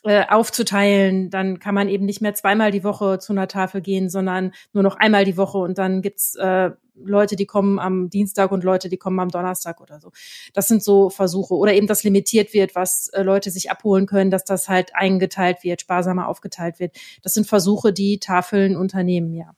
äh, 0.04 0.25
aufzuteilen. 0.28 1.30
Dann 1.30 1.61
kann 1.61 1.75
man 1.75 1.88
eben 1.88 2.04
nicht 2.04 2.21
mehr 2.21 2.35
zweimal 2.35 2.71
die 2.71 2.85
Woche 2.85 3.18
zu 3.18 3.33
einer 3.33 3.49
Tafel 3.49 3.80
gehen, 3.80 4.11
sondern 4.11 4.52
nur 4.75 4.83
noch 4.83 4.97
einmal 4.97 5.25
die 5.25 5.38
Woche 5.38 5.59
und 5.59 5.78
dann 5.78 6.02
gibt's 6.02 6.35
äh, 6.35 6.71
Leute, 7.05 7.37
die 7.37 7.47
kommen 7.47 7.78
am 7.78 8.11
Dienstag 8.11 8.50
und 8.52 8.64
Leute, 8.64 8.88
die 8.88 8.97
kommen 8.97 9.21
am 9.21 9.28
Donnerstag 9.28 9.81
oder 9.81 10.00
so. 10.00 10.12
Das 10.52 10.69
sind 10.69 10.83
so 10.83 11.11
Versuche. 11.11 11.55
Oder 11.55 11.75
eben, 11.75 11.87
dass 11.87 12.05
limitiert 12.05 12.52
wird, 12.55 12.75
was 12.75 13.09
äh, 13.09 13.23
Leute 13.23 13.50
sich 13.50 13.71
abholen 13.71 14.07
können, 14.07 14.31
dass 14.31 14.45
das 14.45 14.69
halt 14.69 14.95
eingeteilt 14.95 15.62
wird, 15.62 15.81
sparsamer 15.81 16.28
aufgeteilt 16.28 16.78
wird. 16.78 16.97
Das 17.23 17.35
sind 17.35 17.47
Versuche, 17.47 17.93
die 17.93 18.19
Tafeln 18.19 18.76
unternehmen, 18.76 19.35
ja. 19.35 19.52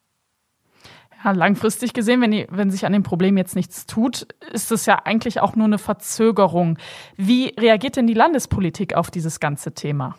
Ja, 1.23 1.33
langfristig 1.33 1.93
gesehen, 1.93 2.23
wenn, 2.23 2.31
die, 2.31 2.47
wenn 2.51 2.71
sich 2.71 2.87
an 2.87 2.95
dem 2.95 3.03
Problem 3.03 3.37
jetzt 3.37 3.55
nichts 3.55 3.85
tut, 3.85 4.29
ist 4.53 4.73
es 4.73 4.87
ja 4.87 5.03
eigentlich 5.05 5.41
auch 5.41 5.55
nur 5.55 5.67
eine 5.67 5.77
Verzögerung. 5.77 6.79
Wie 7.17 7.49
reagiert 7.59 7.97
denn 7.97 8.07
die 8.07 8.15
Landespolitik 8.15 8.95
auf 8.95 9.11
dieses 9.11 9.39
ganze 9.39 9.73
Thema? 9.73 10.17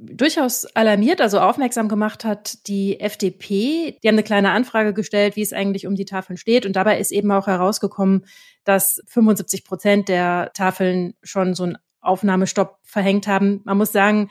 Durchaus 0.00 0.64
alarmiert, 0.74 1.20
also 1.20 1.40
aufmerksam 1.40 1.88
gemacht 1.88 2.24
hat 2.24 2.66
die 2.66 3.00
FDP. 3.00 3.98
Die 4.02 4.08
haben 4.08 4.14
eine 4.14 4.22
kleine 4.22 4.50
Anfrage 4.52 4.94
gestellt, 4.94 5.36
wie 5.36 5.42
es 5.42 5.52
eigentlich 5.52 5.86
um 5.86 5.94
die 5.94 6.06
Tafeln 6.06 6.38
steht. 6.38 6.64
Und 6.64 6.74
dabei 6.74 6.98
ist 6.98 7.12
eben 7.12 7.30
auch 7.30 7.46
herausgekommen, 7.46 8.24
dass 8.64 9.02
75 9.08 9.64
Prozent 9.64 10.08
der 10.08 10.52
Tafeln 10.54 11.14
schon 11.22 11.54
so 11.54 11.64
einen 11.64 11.78
Aufnahmestopp 12.00 12.78
verhängt 12.82 13.26
haben. 13.26 13.60
Man 13.64 13.76
muss 13.76 13.92
sagen, 13.92 14.30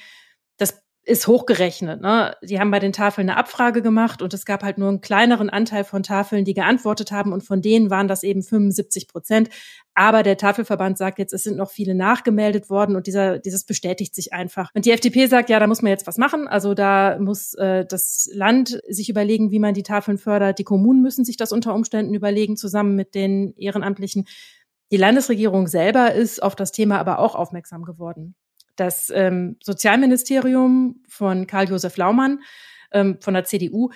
ist 1.03 1.27
hochgerechnet. 1.27 2.01
Ne? 2.01 2.35
Die 2.43 2.59
haben 2.59 2.71
bei 2.71 2.79
den 2.79 2.93
Tafeln 2.93 3.29
eine 3.29 3.37
Abfrage 3.37 3.81
gemacht 3.81 4.21
und 4.21 4.33
es 4.33 4.45
gab 4.45 4.63
halt 4.63 4.77
nur 4.77 4.89
einen 4.89 5.01
kleineren 5.01 5.49
Anteil 5.49 5.83
von 5.83 6.03
Tafeln, 6.03 6.45
die 6.45 6.53
geantwortet 6.53 7.11
haben 7.11 7.33
und 7.33 7.43
von 7.43 7.61
denen 7.61 7.89
waren 7.89 8.07
das 8.07 8.21
eben 8.21 8.43
75 8.43 9.07
Prozent. 9.07 9.49
Aber 9.95 10.23
der 10.23 10.37
Tafelverband 10.37 10.97
sagt 10.97 11.17
jetzt, 11.17 11.33
es 11.33 11.43
sind 11.43 11.57
noch 11.57 11.71
viele 11.71 11.95
nachgemeldet 11.95 12.69
worden 12.69 12.95
und 12.95 13.07
dieser, 13.07 13.39
dieses 13.39 13.63
bestätigt 13.63 14.13
sich 14.13 14.33
einfach. 14.33 14.69
Und 14.75 14.85
die 14.85 14.91
FDP 14.91 15.27
sagt, 15.27 15.49
ja, 15.49 15.59
da 15.59 15.67
muss 15.67 15.81
man 15.81 15.89
jetzt 15.89 16.05
was 16.05 16.17
machen. 16.17 16.47
Also 16.47 16.73
da 16.73 17.17
muss 17.19 17.53
äh, 17.55 17.85
das 17.85 18.29
Land 18.33 18.79
sich 18.87 19.09
überlegen, 19.09 19.51
wie 19.51 19.59
man 19.59 19.73
die 19.73 19.83
Tafeln 19.83 20.17
fördert. 20.17 20.59
Die 20.59 20.63
Kommunen 20.63 21.01
müssen 21.01 21.25
sich 21.25 21.37
das 21.37 21.51
unter 21.51 21.73
Umständen 21.73 22.13
überlegen, 22.13 22.55
zusammen 22.55 22.95
mit 22.95 23.15
den 23.15 23.55
Ehrenamtlichen. 23.57 24.25
Die 24.91 24.97
Landesregierung 24.97 25.67
selber 25.67 26.13
ist 26.13 26.41
auf 26.41 26.55
das 26.55 26.71
Thema 26.71 26.99
aber 26.99 27.19
auch 27.19 27.35
aufmerksam 27.35 27.83
geworden. 27.83 28.35
Das 28.79 29.11
ähm, 29.13 29.57
Sozialministerium 29.63 31.03
von 31.07 31.47
Karl-Josef 31.47 31.97
Laumann 31.97 32.39
ähm, 32.91 33.17
von 33.19 33.33
der 33.33 33.43
CDU 33.43 33.89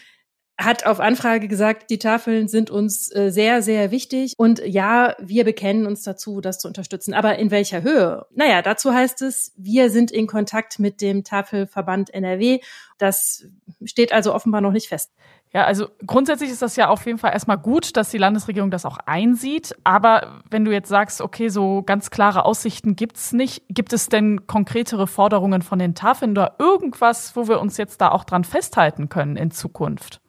hat 0.57 0.85
auf 0.85 0.99
Anfrage 0.99 1.47
gesagt, 1.47 1.89
die 1.89 1.97
Tafeln 1.97 2.47
sind 2.47 2.69
uns 2.69 3.13
äh, 3.15 3.31
sehr, 3.31 3.61
sehr 3.61 3.91
wichtig. 3.91 4.33
Und 4.37 4.61
ja, 4.65 5.15
wir 5.19 5.45
bekennen 5.45 5.87
uns 5.87 6.03
dazu, 6.03 6.41
das 6.41 6.59
zu 6.59 6.67
unterstützen. 6.67 7.13
Aber 7.13 7.39
in 7.39 7.49
welcher 7.49 7.81
Höhe? 7.81 8.25
Naja, 8.31 8.61
dazu 8.61 8.93
heißt 8.93 9.23
es, 9.23 9.51
wir 9.57 9.89
sind 9.89 10.11
in 10.11 10.27
Kontakt 10.27 10.79
mit 10.79 11.01
dem 11.01 11.23
Tafelverband 11.23 12.13
NRW. 12.13 12.59
Das 12.97 13.47
steht 13.83 14.13
also 14.13 14.33
offenbar 14.33 14.61
noch 14.61 14.71
nicht 14.71 14.89
fest. 14.89 15.11
Ja, 15.53 15.65
also 15.65 15.87
grundsätzlich 16.07 16.49
ist 16.49 16.63
das 16.63 16.75
ja 16.75 16.89
auf 16.89 17.05
jeden 17.05 17.19
Fall 17.19 17.31
erstmal 17.31 17.59
gut, 17.59 17.95
dass 17.95 18.09
die 18.09 18.17
Landesregierung 18.17 18.71
das 18.71 18.85
auch 18.85 18.97
einsieht. 19.05 19.75
Aber 19.83 20.41
wenn 20.49 20.65
du 20.65 20.71
jetzt 20.71 20.89
sagst, 20.89 21.21
okay, 21.21 21.49
so 21.49 21.83
ganz 21.83 22.09
klare 22.09 22.45
Aussichten 22.45 22.95
gibt's 22.95 23.33
nicht, 23.33 23.63
gibt 23.69 23.93
es 23.93 24.09
denn 24.09 24.47
konkretere 24.47 25.05
Forderungen 25.05 25.61
von 25.61 25.77
den 25.77 25.93
Tafeln 25.93 26.31
oder 26.31 26.55
irgendwas, 26.57 27.35
wo 27.35 27.47
wir 27.47 27.61
uns 27.61 27.77
jetzt 27.77 28.01
da 28.01 28.09
auch 28.09 28.23
dran 28.23 28.45
festhalten 28.45 29.09
können 29.09 29.35
in 29.35 29.51
Zukunft? 29.51 30.21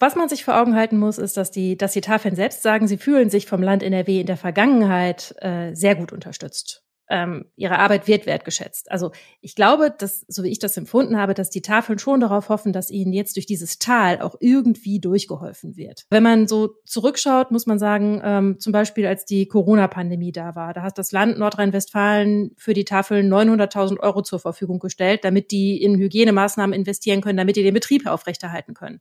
Was 0.00 0.16
man 0.16 0.28
sich 0.28 0.44
vor 0.44 0.60
Augen 0.60 0.74
halten 0.74 0.98
muss, 0.98 1.18
ist, 1.18 1.36
dass 1.36 1.52
die, 1.52 1.78
dass 1.78 1.92
die 1.92 2.00
Tafeln 2.00 2.34
selbst 2.34 2.62
sagen, 2.62 2.88
sie 2.88 2.98
fühlen 2.98 3.30
sich 3.30 3.46
vom 3.46 3.62
Land 3.62 3.84
NRW 3.84 4.20
in 4.20 4.26
der 4.26 4.36
Vergangenheit 4.36 5.32
äh, 5.38 5.74
sehr 5.74 5.94
gut 5.94 6.12
unterstützt 6.12 6.82
ähm, 7.12 7.44
ihre 7.56 7.78
Arbeit 7.78 8.08
wird 8.08 8.24
wertgeschätzt. 8.24 8.90
Also 8.90 9.12
ich 9.42 9.54
glaube, 9.54 9.94
dass, 9.96 10.24
so 10.28 10.42
wie 10.42 10.48
ich 10.48 10.58
das 10.58 10.78
empfunden 10.78 11.18
habe, 11.18 11.34
dass 11.34 11.50
die 11.50 11.60
Tafeln 11.60 11.98
schon 11.98 12.20
darauf 12.20 12.48
hoffen, 12.48 12.72
dass 12.72 12.90
ihnen 12.90 13.12
jetzt 13.12 13.36
durch 13.36 13.44
dieses 13.44 13.78
Tal 13.78 14.22
auch 14.22 14.36
irgendwie 14.40 14.98
durchgeholfen 14.98 15.76
wird. 15.76 16.06
Wenn 16.08 16.22
man 16.22 16.48
so 16.48 16.70
zurückschaut, 16.86 17.50
muss 17.50 17.66
man 17.66 17.78
sagen, 17.78 18.22
ähm, 18.24 18.58
zum 18.58 18.72
Beispiel 18.72 19.06
als 19.06 19.26
die 19.26 19.46
Corona-Pandemie 19.46 20.32
da 20.32 20.54
war, 20.54 20.72
da 20.72 20.82
hat 20.82 20.96
das 20.96 21.12
Land 21.12 21.38
Nordrhein-Westfalen 21.38 22.52
für 22.56 22.72
die 22.72 22.86
Tafeln 22.86 23.30
900.000 23.30 24.00
Euro 24.00 24.22
zur 24.22 24.40
Verfügung 24.40 24.78
gestellt, 24.78 25.20
damit 25.22 25.50
die 25.50 25.82
in 25.82 25.96
Hygienemaßnahmen 25.96 26.74
investieren 26.74 27.20
können, 27.20 27.36
damit 27.36 27.56
die 27.56 27.62
den 27.62 27.74
Betrieb 27.74 28.06
aufrechterhalten 28.06 28.72
können. 28.72 29.00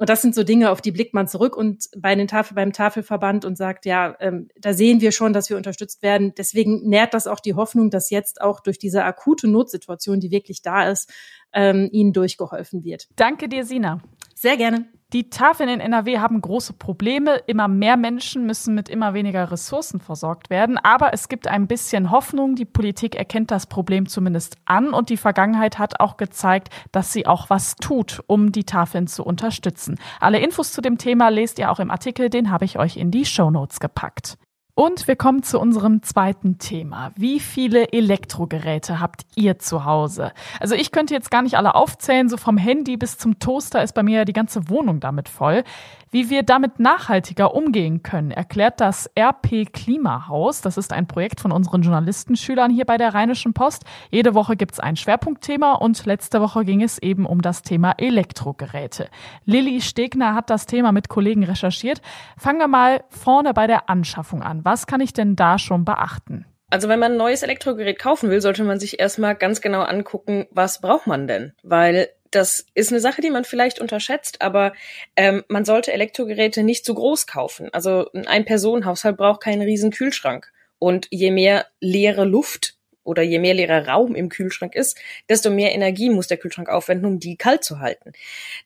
Und 0.00 0.08
das 0.08 0.22
sind 0.22 0.34
so 0.34 0.44
Dinge, 0.44 0.70
auf 0.70 0.80
die 0.80 0.92
blickt 0.92 1.12
man 1.12 1.28
zurück 1.28 1.54
und 1.54 1.90
bei 1.94 2.14
den 2.14 2.26
Tafel, 2.26 2.54
beim 2.54 2.72
Tafelverband 2.72 3.44
und 3.44 3.58
sagt, 3.58 3.84
ja, 3.84 4.16
ähm, 4.20 4.48
da 4.58 4.72
sehen 4.72 5.02
wir 5.02 5.12
schon, 5.12 5.34
dass 5.34 5.50
wir 5.50 5.58
unterstützt 5.58 6.00
werden. 6.00 6.32
Deswegen 6.38 6.88
nährt 6.88 7.12
das 7.12 7.26
auch 7.26 7.38
die 7.38 7.52
Hoffnung, 7.52 7.90
dass 7.90 8.08
jetzt 8.08 8.40
auch 8.40 8.60
durch 8.60 8.78
diese 8.78 9.04
akute 9.04 9.46
Notsituation, 9.46 10.18
die 10.18 10.30
wirklich 10.30 10.62
da 10.62 10.88
ist, 10.88 11.12
ähm, 11.52 11.90
ihnen 11.92 12.14
durchgeholfen 12.14 12.82
wird. 12.82 13.08
Danke 13.16 13.46
dir, 13.46 13.66
Sina. 13.66 14.00
Sehr 14.40 14.56
gerne. 14.56 14.86
Die 15.12 15.28
Tafeln 15.28 15.68
in 15.68 15.80
NRW 15.80 16.18
haben 16.18 16.40
große 16.40 16.72
Probleme. 16.72 17.42
Immer 17.46 17.68
mehr 17.68 17.98
Menschen 17.98 18.46
müssen 18.46 18.74
mit 18.74 18.88
immer 18.88 19.12
weniger 19.12 19.50
Ressourcen 19.50 20.00
versorgt 20.00 20.48
werden. 20.48 20.78
Aber 20.78 21.12
es 21.12 21.28
gibt 21.28 21.46
ein 21.46 21.66
bisschen 21.66 22.10
Hoffnung. 22.10 22.54
Die 22.54 22.64
Politik 22.64 23.16
erkennt 23.16 23.50
das 23.50 23.66
Problem 23.66 24.08
zumindest 24.08 24.56
an 24.64 24.94
und 24.94 25.10
die 25.10 25.18
Vergangenheit 25.18 25.78
hat 25.78 26.00
auch 26.00 26.16
gezeigt, 26.16 26.70
dass 26.90 27.12
sie 27.12 27.26
auch 27.26 27.50
was 27.50 27.76
tut, 27.76 28.22
um 28.28 28.50
die 28.50 28.64
Tafeln 28.64 29.08
zu 29.08 29.24
unterstützen. 29.24 29.98
Alle 30.20 30.40
Infos 30.40 30.72
zu 30.72 30.80
dem 30.80 30.96
Thema 30.96 31.28
lest 31.28 31.58
ihr 31.58 31.70
auch 31.70 31.78
im 31.78 31.90
Artikel, 31.90 32.30
den 32.30 32.50
habe 32.50 32.64
ich 32.64 32.78
euch 32.78 32.96
in 32.96 33.10
die 33.10 33.26
Show 33.26 33.50
Notes 33.50 33.78
gepackt. 33.78 34.38
Und 34.80 35.08
wir 35.08 35.16
kommen 35.16 35.42
zu 35.42 35.60
unserem 35.60 36.02
zweiten 36.02 36.56
Thema. 36.56 37.12
Wie 37.14 37.38
viele 37.38 37.92
Elektrogeräte 37.92 38.98
habt 38.98 39.26
ihr 39.36 39.58
zu 39.58 39.84
Hause? 39.84 40.32
Also 40.58 40.74
ich 40.74 40.90
könnte 40.90 41.12
jetzt 41.12 41.30
gar 41.30 41.42
nicht 41.42 41.58
alle 41.58 41.74
aufzählen, 41.74 42.30
so 42.30 42.38
vom 42.38 42.56
Handy 42.56 42.96
bis 42.96 43.18
zum 43.18 43.38
Toaster 43.38 43.82
ist 43.82 43.92
bei 43.92 44.02
mir 44.02 44.20
ja 44.20 44.24
die 44.24 44.32
ganze 44.32 44.70
Wohnung 44.70 44.98
damit 44.98 45.28
voll. 45.28 45.64
Wie 46.12 46.28
wir 46.28 46.42
damit 46.42 46.80
nachhaltiger 46.80 47.54
umgehen 47.54 48.02
können, 48.02 48.32
erklärt 48.32 48.80
das 48.80 49.08
RP 49.16 49.72
Klimahaus. 49.72 50.60
Das 50.60 50.76
ist 50.76 50.92
ein 50.92 51.06
Projekt 51.06 51.40
von 51.40 51.52
unseren 51.52 51.82
Journalistenschülern 51.82 52.72
hier 52.72 52.84
bei 52.84 52.96
der 52.96 53.14
Rheinischen 53.14 53.52
Post. 53.52 53.84
Jede 54.10 54.34
Woche 54.34 54.56
gibt 54.56 54.72
es 54.72 54.80
ein 54.80 54.96
Schwerpunktthema 54.96 55.74
und 55.74 56.04
letzte 56.06 56.40
Woche 56.40 56.64
ging 56.64 56.82
es 56.82 56.98
eben 56.98 57.26
um 57.26 57.42
das 57.42 57.62
Thema 57.62 57.92
Elektrogeräte. 57.96 59.08
Lilly 59.44 59.80
Stegner 59.80 60.34
hat 60.34 60.50
das 60.50 60.66
Thema 60.66 60.90
mit 60.90 61.08
Kollegen 61.08 61.44
recherchiert. 61.44 62.02
Fangen 62.36 62.58
wir 62.58 62.66
mal 62.66 63.04
vorne 63.08 63.54
bei 63.54 63.68
der 63.68 63.88
Anschaffung 63.88 64.42
an. 64.42 64.64
Was 64.70 64.86
kann 64.86 65.00
ich 65.00 65.12
denn 65.12 65.34
da 65.34 65.58
schon 65.58 65.84
beachten? 65.84 66.46
Also 66.70 66.88
wenn 66.88 67.00
man 67.00 67.10
ein 67.10 67.18
neues 67.18 67.42
Elektrogerät 67.42 67.98
kaufen 67.98 68.30
will, 68.30 68.40
sollte 68.40 68.62
man 68.62 68.78
sich 68.78 69.00
erstmal 69.00 69.34
ganz 69.34 69.60
genau 69.60 69.80
angucken, 69.80 70.46
was 70.52 70.80
braucht 70.80 71.08
man 71.08 71.26
denn? 71.26 71.54
Weil 71.64 72.10
das 72.30 72.66
ist 72.74 72.92
eine 72.92 73.00
Sache, 73.00 73.20
die 73.20 73.30
man 73.30 73.42
vielleicht 73.42 73.80
unterschätzt, 73.80 74.40
aber 74.40 74.72
ähm, 75.16 75.42
man 75.48 75.64
sollte 75.64 75.92
Elektrogeräte 75.92 76.62
nicht 76.62 76.84
zu 76.84 76.94
groß 76.94 77.26
kaufen. 77.26 77.68
Also 77.72 78.12
ein 78.14 78.28
Ein-Personen-Haushalt 78.28 79.16
braucht 79.16 79.42
keinen 79.42 79.62
riesen 79.62 79.90
Kühlschrank. 79.90 80.52
Und 80.78 81.08
je 81.10 81.32
mehr 81.32 81.66
leere 81.80 82.24
Luft 82.24 82.76
oder 83.02 83.22
je 83.24 83.40
mehr 83.40 83.54
leerer 83.54 83.88
Raum 83.88 84.14
im 84.14 84.28
Kühlschrank 84.28 84.76
ist, 84.76 84.96
desto 85.28 85.50
mehr 85.50 85.74
Energie 85.74 86.10
muss 86.10 86.28
der 86.28 86.38
Kühlschrank 86.38 86.68
aufwenden, 86.68 87.06
um 87.06 87.18
die 87.18 87.36
kalt 87.36 87.64
zu 87.64 87.80
halten. 87.80 88.12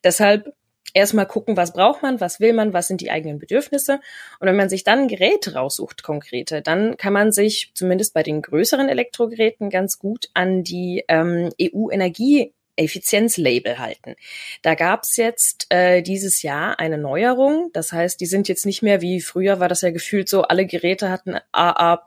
Deshalb 0.05 0.53
erstmal 0.95 1.27
gucken, 1.27 1.57
was 1.57 1.73
braucht 1.73 2.03
man, 2.03 2.21
was 2.21 2.41
will 2.41 2.55
man, 2.55 2.73
was 2.73 2.89
sind 2.89 3.01
die 3.01 3.11
eigenen 3.11 3.39
Bedürfnisse. 3.39 4.01
Und 4.41 4.49
wenn 4.49 4.57
man 4.57 4.71
sich 4.71 4.85
dann 4.85 5.09
Geräte 5.09 5.55
raussucht, 5.55 6.03
konkrete, 6.03 6.63
dann 6.63 6.97
kann 6.97 7.13
man 7.13 7.33
sich 7.33 7.73
zumindest 7.75 8.15
bei 8.15 8.23
den 8.23 8.41
größeren 8.41 8.89
Elektrogeräten 8.89 9.69
ganz 9.69 9.99
gut 9.99 10.31
an 10.33 10.63
die 10.63 11.05
ähm, 11.09 11.51
EU-Energie 11.61 12.53
Effizienzlabel 12.76 13.78
halten. 13.78 14.16
Da 14.62 14.75
gab's 14.75 15.16
jetzt 15.16 15.66
äh, 15.71 16.02
dieses 16.02 16.43
Jahr 16.43 16.78
eine 16.78 16.99
Neuerung. 16.99 17.71
Das 17.73 17.93
heißt, 17.93 18.21
die 18.21 18.26
sind 18.26 18.49
jetzt 18.49 18.66
nicht 18.66 18.83
mehr 18.83 19.00
wie 19.00 19.21
früher 19.21 19.61
war 19.61 19.69
das 19.69 19.83
ja 19.83 19.90
gefühlt 19.90 20.28
so, 20.28 20.43
alle 20.43 20.66
Geräte 20.66 21.11
hatten 21.11 21.37
AA 21.52 22.04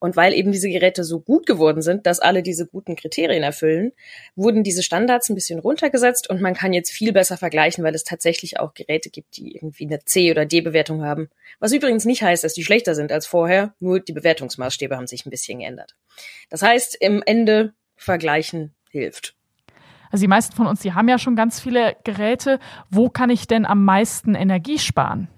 Und 0.00 0.16
weil 0.16 0.32
eben 0.32 0.52
diese 0.52 0.68
Geräte 0.68 1.04
so 1.04 1.20
gut 1.20 1.46
geworden 1.46 1.82
sind, 1.82 2.06
dass 2.06 2.20
alle 2.20 2.42
diese 2.42 2.66
guten 2.66 2.94
Kriterien 2.94 3.42
erfüllen, 3.42 3.92
wurden 4.36 4.62
diese 4.62 4.82
Standards 4.82 5.28
ein 5.28 5.34
bisschen 5.34 5.58
runtergesetzt 5.58 6.30
und 6.30 6.40
man 6.40 6.54
kann 6.54 6.72
jetzt 6.72 6.90
viel 6.90 7.12
besser 7.12 7.36
vergleichen, 7.36 7.82
weil 7.82 7.94
es 7.94 8.04
tatsächlich 8.04 8.60
auch 8.60 8.74
Geräte 8.74 9.10
gibt, 9.10 9.36
die 9.36 9.54
irgendwie 9.56 9.86
eine 9.86 10.04
C- 10.04 10.30
oder 10.30 10.46
D-Bewertung 10.46 11.02
haben. 11.04 11.30
Was 11.58 11.72
übrigens 11.72 12.04
nicht 12.04 12.22
heißt, 12.22 12.44
dass 12.44 12.54
die 12.54 12.64
schlechter 12.64 12.94
sind 12.94 13.10
als 13.10 13.26
vorher, 13.26 13.74
nur 13.80 14.00
die 14.00 14.12
Bewertungsmaßstäbe 14.12 14.96
haben 14.96 15.06
sich 15.06 15.26
ein 15.26 15.30
bisschen 15.30 15.58
geändert. 15.58 15.96
Das 16.48 16.62
heißt, 16.62 16.96
im 17.00 17.22
Ende 17.24 17.74
vergleichen 17.98 18.74
hilft. 18.90 19.34
Also 20.10 20.22
die 20.22 20.28
meisten 20.28 20.56
von 20.56 20.66
uns, 20.66 20.80
die 20.80 20.94
haben 20.94 21.08
ja 21.08 21.18
schon 21.18 21.36
ganz 21.36 21.60
viele 21.60 21.96
Geräte. 22.04 22.58
Wo 22.90 23.10
kann 23.10 23.30
ich 23.30 23.46
denn 23.46 23.66
am 23.66 23.84
meisten 23.84 24.34
Energie 24.34 24.78
sparen? 24.78 25.28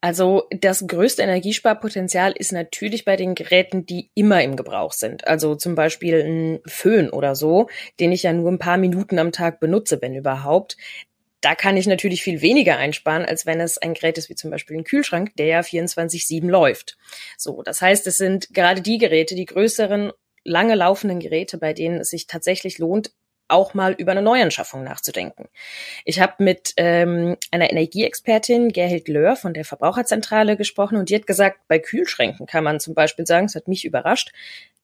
Also 0.00 0.46
das 0.50 0.86
größte 0.86 1.22
Energiesparpotenzial 1.22 2.32
ist 2.32 2.52
natürlich 2.52 3.04
bei 3.04 3.16
den 3.16 3.34
Geräten, 3.34 3.86
die 3.86 4.10
immer 4.14 4.42
im 4.42 4.56
Gebrauch 4.56 4.92
sind. 4.92 5.26
Also 5.26 5.54
zum 5.54 5.74
Beispiel 5.74 6.20
ein 6.20 6.60
Föhn 6.66 7.10
oder 7.10 7.34
so, 7.34 7.68
den 7.98 8.12
ich 8.12 8.24
ja 8.24 8.32
nur 8.32 8.50
ein 8.50 8.58
paar 8.58 8.76
Minuten 8.76 9.18
am 9.18 9.32
Tag 9.32 9.60
benutze, 9.60 10.00
wenn 10.00 10.14
überhaupt. 10.14 10.76
Da 11.40 11.54
kann 11.54 11.76
ich 11.76 11.86
natürlich 11.86 12.22
viel 12.22 12.40
weniger 12.40 12.78
einsparen, 12.78 13.24
als 13.24 13.46
wenn 13.46 13.60
es 13.60 13.78
ein 13.78 13.94
Gerät 13.94 14.18
ist 14.18 14.28
wie 14.28 14.34
zum 14.34 14.50
Beispiel 14.50 14.76
ein 14.76 14.84
Kühlschrank, 14.84 15.34
der 15.36 15.46
ja 15.46 15.60
24-7 15.60 16.48
läuft. 16.48 16.98
So, 17.36 17.62
das 17.62 17.80
heißt, 17.80 18.06
es 18.08 18.16
sind 18.16 18.52
gerade 18.52 18.80
die 18.80 18.98
Geräte, 18.98 19.36
die 19.36 19.44
größeren, 19.44 20.12
lange 20.48 20.74
laufenden 20.74 21.20
Geräte, 21.20 21.58
bei 21.58 21.72
denen 21.72 22.00
es 22.00 22.10
sich 22.10 22.26
tatsächlich 22.26 22.78
lohnt, 22.78 23.12
auch 23.48 23.74
mal 23.74 23.92
über 23.92 24.12
eine 24.12 24.22
Neuanschaffung 24.22 24.84
nachzudenken. 24.84 25.48
Ich 26.04 26.20
habe 26.20 26.34
mit 26.44 26.74
ähm, 26.76 27.36
einer 27.50 27.70
Energieexpertin, 27.70 28.68
Gerhild 28.68 29.08
Löhr 29.08 29.36
von 29.36 29.54
der 29.54 29.64
Verbraucherzentrale 29.64 30.56
gesprochen 30.56 30.98
und 30.98 31.08
die 31.08 31.14
hat 31.14 31.26
gesagt, 31.26 31.60
bei 31.66 31.78
Kühlschränken 31.78 32.46
kann 32.46 32.64
man 32.64 32.78
zum 32.78 32.94
Beispiel 32.94 33.26
sagen, 33.26 33.46
es 33.46 33.54
hat 33.54 33.68
mich 33.68 33.84
überrascht, 33.84 34.32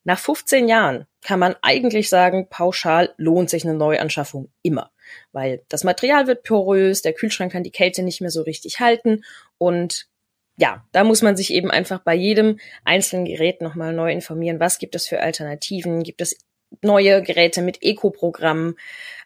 nach 0.05 0.19
15 0.19 0.69
Jahren 0.69 1.07
kann 1.23 1.39
man 1.39 1.57
eigentlich 1.63 2.11
sagen, 2.11 2.49
pauschal 2.51 3.15
lohnt 3.17 3.49
sich 3.49 3.65
eine 3.65 3.75
Neuanschaffung 3.75 4.51
immer, 4.63 4.91
weil 5.33 5.63
das 5.69 5.83
Material 5.83 6.27
wird 6.27 6.43
porös, 6.43 7.01
der 7.01 7.15
Kühlschrank 7.15 7.53
kann 7.53 7.63
die 7.63 7.71
Kälte 7.71 8.03
nicht 8.03 8.21
mehr 8.21 8.31
so 8.31 8.43
richtig 8.43 8.81
halten 8.81 9.25
und 9.57 10.07
ja, 10.57 10.85
da 10.93 11.05
muss 11.05 11.23
man 11.23 11.37
sich 11.37 11.53
eben 11.53 11.71
einfach 11.71 12.01
bei 12.01 12.15
jedem 12.15 12.59
einzelnen 12.85 13.25
Gerät 13.25 13.61
nochmal 13.61 13.93
neu 13.93 14.13
informieren. 14.13 14.61
Was 14.61 14.79
gibt 14.79 14.95
es 14.95 15.09
für 15.09 15.21
Alternativen? 15.21 16.03
Gibt 16.03 16.21
es 16.21 16.39
neue 16.83 17.23
Geräte 17.23 17.63
mit 17.63 17.83
Eco-Programmen. 17.83 18.77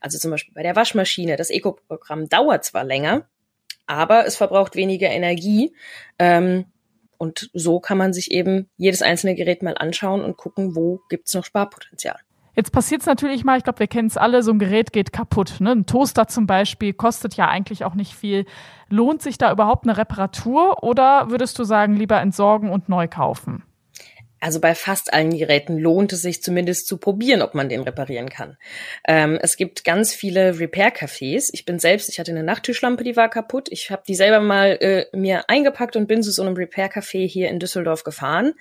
Also 0.00 0.18
zum 0.18 0.30
Beispiel 0.30 0.54
bei 0.54 0.62
der 0.62 0.76
Waschmaschine. 0.76 1.36
Das 1.36 1.50
Eco-Programm 1.50 2.28
dauert 2.28 2.64
zwar 2.64 2.84
länger, 2.84 3.28
aber 3.86 4.26
es 4.26 4.36
verbraucht 4.36 4.76
weniger 4.76 5.08
Energie. 5.08 5.74
Ähm, 6.18 6.66
und 7.16 7.50
so 7.52 7.80
kann 7.80 7.98
man 7.98 8.12
sich 8.12 8.30
eben 8.30 8.70
jedes 8.76 9.02
einzelne 9.02 9.34
Gerät 9.34 9.62
mal 9.62 9.76
anschauen 9.76 10.22
und 10.22 10.36
gucken, 10.36 10.76
wo 10.76 11.00
gibt's 11.08 11.34
noch 11.34 11.44
Sparpotenzial. 11.44 12.20
Jetzt 12.58 12.72
passiert 12.72 13.02
es 13.02 13.06
natürlich 13.06 13.44
mal, 13.44 13.56
ich 13.56 13.62
glaube, 13.62 13.78
wir 13.78 13.86
kennen 13.86 14.08
es 14.08 14.16
alle, 14.16 14.42
so 14.42 14.50
ein 14.50 14.58
Gerät 14.58 14.92
geht 14.92 15.12
kaputt. 15.12 15.60
Ne? 15.60 15.70
Ein 15.70 15.86
Toaster 15.86 16.26
zum 16.26 16.48
Beispiel 16.48 16.92
kostet 16.92 17.34
ja 17.34 17.46
eigentlich 17.46 17.84
auch 17.84 17.94
nicht 17.94 18.14
viel. 18.14 18.46
Lohnt 18.88 19.22
sich 19.22 19.38
da 19.38 19.52
überhaupt 19.52 19.84
eine 19.86 19.96
Reparatur 19.96 20.82
oder 20.82 21.30
würdest 21.30 21.56
du 21.60 21.62
sagen, 21.62 21.94
lieber 21.94 22.20
entsorgen 22.20 22.70
und 22.70 22.88
neu 22.88 23.06
kaufen? 23.06 23.62
also 24.40 24.60
bei 24.60 24.74
fast 24.74 25.12
allen 25.12 25.36
Geräten 25.36 25.78
lohnt 25.78 26.12
es 26.12 26.22
sich 26.22 26.42
zumindest 26.42 26.86
zu 26.86 26.98
probieren, 26.98 27.42
ob 27.42 27.54
man 27.54 27.68
den 27.68 27.82
reparieren 27.82 28.28
kann. 28.28 28.56
Ähm, 29.06 29.38
es 29.40 29.56
gibt 29.56 29.84
ganz 29.84 30.14
viele 30.14 30.58
Repair-Cafés. 30.58 31.50
Ich 31.52 31.64
bin 31.64 31.78
selbst, 31.78 32.08
ich 32.08 32.18
hatte 32.18 32.30
eine 32.30 32.44
Nachttischlampe, 32.44 33.04
die 33.04 33.16
war 33.16 33.28
kaputt. 33.28 33.68
Ich 33.70 33.90
habe 33.90 34.02
die 34.06 34.14
selber 34.14 34.40
mal 34.40 34.78
äh, 34.80 35.06
mir 35.16 35.48
eingepackt 35.48 35.96
und 35.96 36.06
bin 36.06 36.22
zu 36.22 36.30
so 36.30 36.42
einem 36.42 36.54
Repair-Café 36.54 37.26
hier 37.26 37.48
in 37.48 37.58
Düsseldorf 37.58 38.04
gefahren. 38.04 38.54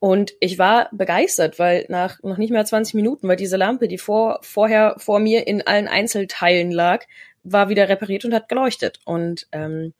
Und 0.00 0.32
ich 0.40 0.58
war 0.58 0.88
begeistert, 0.92 1.58
weil 1.58 1.84
nach 1.90 2.22
noch 2.22 2.38
nicht 2.38 2.50
mehr 2.50 2.64
20 2.64 2.94
Minuten 2.94 3.28
war 3.28 3.36
diese 3.36 3.58
Lampe, 3.58 3.86
die 3.86 3.98
vor, 3.98 4.38
vorher 4.42 4.94
vor 4.96 5.20
mir 5.20 5.46
in 5.46 5.66
allen 5.66 5.88
Einzelteilen 5.88 6.72
lag, 6.72 7.04
war 7.42 7.68
wieder 7.68 7.88
repariert 7.88 8.24
und 8.24 8.34
hat 8.34 8.48
geleuchtet. 8.48 9.00
Und 9.04 9.46
ähm, 9.52 9.92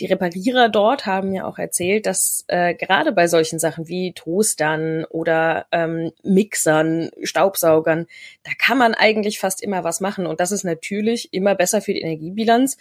die 0.00 0.06
Reparierer 0.06 0.70
dort 0.70 1.04
haben 1.04 1.30
mir 1.30 1.46
auch 1.46 1.58
erzählt, 1.58 2.06
dass 2.06 2.44
äh, 2.48 2.74
gerade 2.74 3.12
bei 3.12 3.26
solchen 3.26 3.58
Sachen 3.58 3.88
wie 3.88 4.12
Toastern 4.12 5.04
oder 5.04 5.66
ähm, 5.70 6.12
Mixern, 6.22 7.10
Staubsaugern, 7.22 8.06
da 8.44 8.52
kann 8.58 8.78
man 8.78 8.94
eigentlich 8.94 9.38
fast 9.38 9.62
immer 9.62 9.84
was 9.84 10.00
machen. 10.00 10.26
Und 10.26 10.40
das 10.40 10.52
ist 10.52 10.64
natürlich 10.64 11.32
immer 11.32 11.54
besser 11.54 11.82
für 11.82 11.92
die 11.92 12.00
Energiebilanz. 12.00 12.78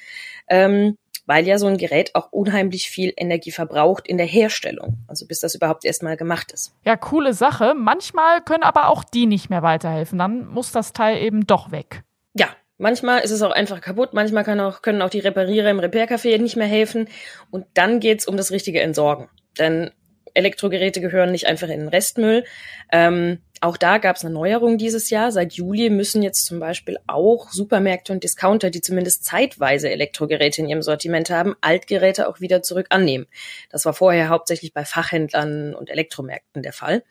Ähm, 0.48 0.98
weil 1.32 1.48
ja 1.48 1.58
so 1.58 1.68
ein 1.68 1.78
Gerät 1.78 2.14
auch 2.14 2.34
unheimlich 2.34 2.90
viel 2.90 3.14
Energie 3.16 3.52
verbraucht 3.52 4.06
in 4.06 4.18
der 4.18 4.26
Herstellung, 4.26 4.98
also 5.08 5.26
bis 5.26 5.40
das 5.40 5.56
überhaupt 5.56 5.86
erstmal 5.86 6.18
gemacht 6.18 6.52
ist. 6.52 6.74
Ja, 6.84 6.98
coole 6.98 7.34
Sache. 7.34 7.74
Manchmal 7.74 8.42
können 8.42 8.64
aber 8.64 8.90
auch 8.90 9.06
die 9.06 9.28
nicht 9.28 9.50
mehr 9.50 9.62
weiterhelfen. 9.62 10.20
Dann 10.20 10.46
muss 10.46 10.74
das 10.74 10.92
Teil 10.92 11.24
eben 11.24 11.48
doch 11.48 11.72
weg. 11.72 12.04
Ja, 12.34 12.50
Manchmal 12.78 13.22
ist 13.22 13.30
es 13.30 13.44
auch 13.44 13.52
einfach 13.52 13.80
kaputt, 13.80 14.10
manchmal 14.14 14.44
können 14.44 14.60
auch, 14.60 14.82
können 14.82 15.04
auch 15.04 15.12
die 15.12 15.20
Reparierer 15.20 15.70
im 15.70 15.80
Repair-Café 15.80 16.42
nicht 16.42 16.56
mehr 16.58 16.68
helfen. 16.68 17.08
Und 17.52 17.68
dann 17.76 18.00
geht's 18.00 18.28
um 18.28 18.36
das 18.36 18.50
richtige 18.50 18.82
Entsorgen. 18.82 19.30
Denn 19.60 19.92
Elektrogeräte 20.34 21.02
gehören 21.02 21.32
nicht 21.32 21.48
einfach 21.48 21.70
in 21.70 21.80
den 21.80 21.88
Restmüll. 21.88 22.46
Ähm, 22.92 23.40
auch 23.62 23.78
da 23.78 24.00
gab's 24.00 24.26
eine 24.26 24.34
Neuerung 24.34 24.78
dieses 24.78 25.10
Jahr. 25.12 25.32
Seit 25.32 25.54
Juli 25.54 25.90
müssen 25.90 26.24
jetzt 26.24 26.46
zum 26.46 26.60
Beispiel 26.60 26.98
auch 27.06 27.52
Supermärkte 27.52 28.12
und 28.12 28.24
Discounter, 28.24 28.72
die 28.72 28.82
zumindest 28.82 29.24
zeitweise 29.24 29.90
Elektrogeräte 29.90 30.62
in 30.62 30.70
ihrem 30.70 30.82
Sortiment 30.82 31.30
haben, 31.30 31.56
Altgeräte 31.62 32.28
auch 32.28 32.40
wieder 32.40 32.64
zurück 32.64 32.88
annehmen. 32.90 33.28
Das 33.70 33.86
war 33.86 33.94
vorher 33.94 34.30
hauptsächlich 34.30 34.74
bei 34.74 34.84
Fachhändlern 34.84 35.76
und 35.76 35.90
Elektromärkten 35.90 36.64
der 36.64 36.74
Fall. 36.74 37.04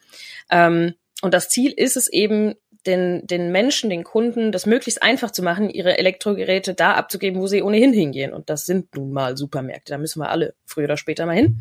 Ähm, 0.51 0.95
und 1.23 1.35
das 1.35 1.49
Ziel 1.49 1.73
ist 1.73 1.97
es 1.97 2.09
eben, 2.09 2.57
den, 2.87 3.27
den 3.27 3.53
Menschen, 3.53 3.91
den 3.91 4.05
Kunden, 4.05 4.53
das 4.53 4.67
möglichst 4.67 5.03
einfach 5.03 5.31
zu 5.31 5.43
machen, 5.43 5.69
ihre 5.69 5.99
Elektrogeräte 5.99 6.75
da 6.75 6.95
abzugeben, 6.95 7.41
wo 7.41 7.47
sie 7.47 7.63
ohnehin 7.63 7.93
hingehen. 7.93 8.33
Und 8.33 8.49
das 8.49 8.67
sind 8.67 8.95
nun 8.97 9.13
mal 9.13 9.37
Supermärkte. 9.37 9.93
Da 9.93 9.99
müssen 9.99 10.21
wir 10.21 10.31
alle 10.31 10.55
früher 10.65 10.85
oder 10.85 10.97
später 10.97 11.27
mal 11.27 11.37
hin. 11.37 11.61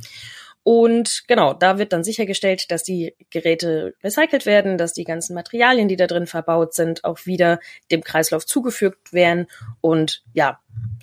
Und 0.71 1.23
genau, 1.27 1.55
da 1.55 1.79
wird 1.79 1.93
dann 1.93 2.03
sichergestellt, 2.03 2.69
dass 2.69 2.83
die 2.83 3.15
Geräte 3.31 3.95
recycelt 4.03 4.45
werden, 4.45 4.77
dass 4.77 4.93
die 4.93 5.03
ganzen 5.03 5.33
Materialien, 5.33 5.87
die 5.87 5.95
da 5.95 6.05
drin 6.05 6.27
verbaut 6.27 6.75
sind, 6.75 7.05
auch 7.05 7.25
wieder 7.25 7.59
dem 7.89 8.03
Kreislauf 8.03 8.45
zugefügt 8.45 9.11
werden 9.11 9.47
und 9.81 10.21
ja, 10.31 10.59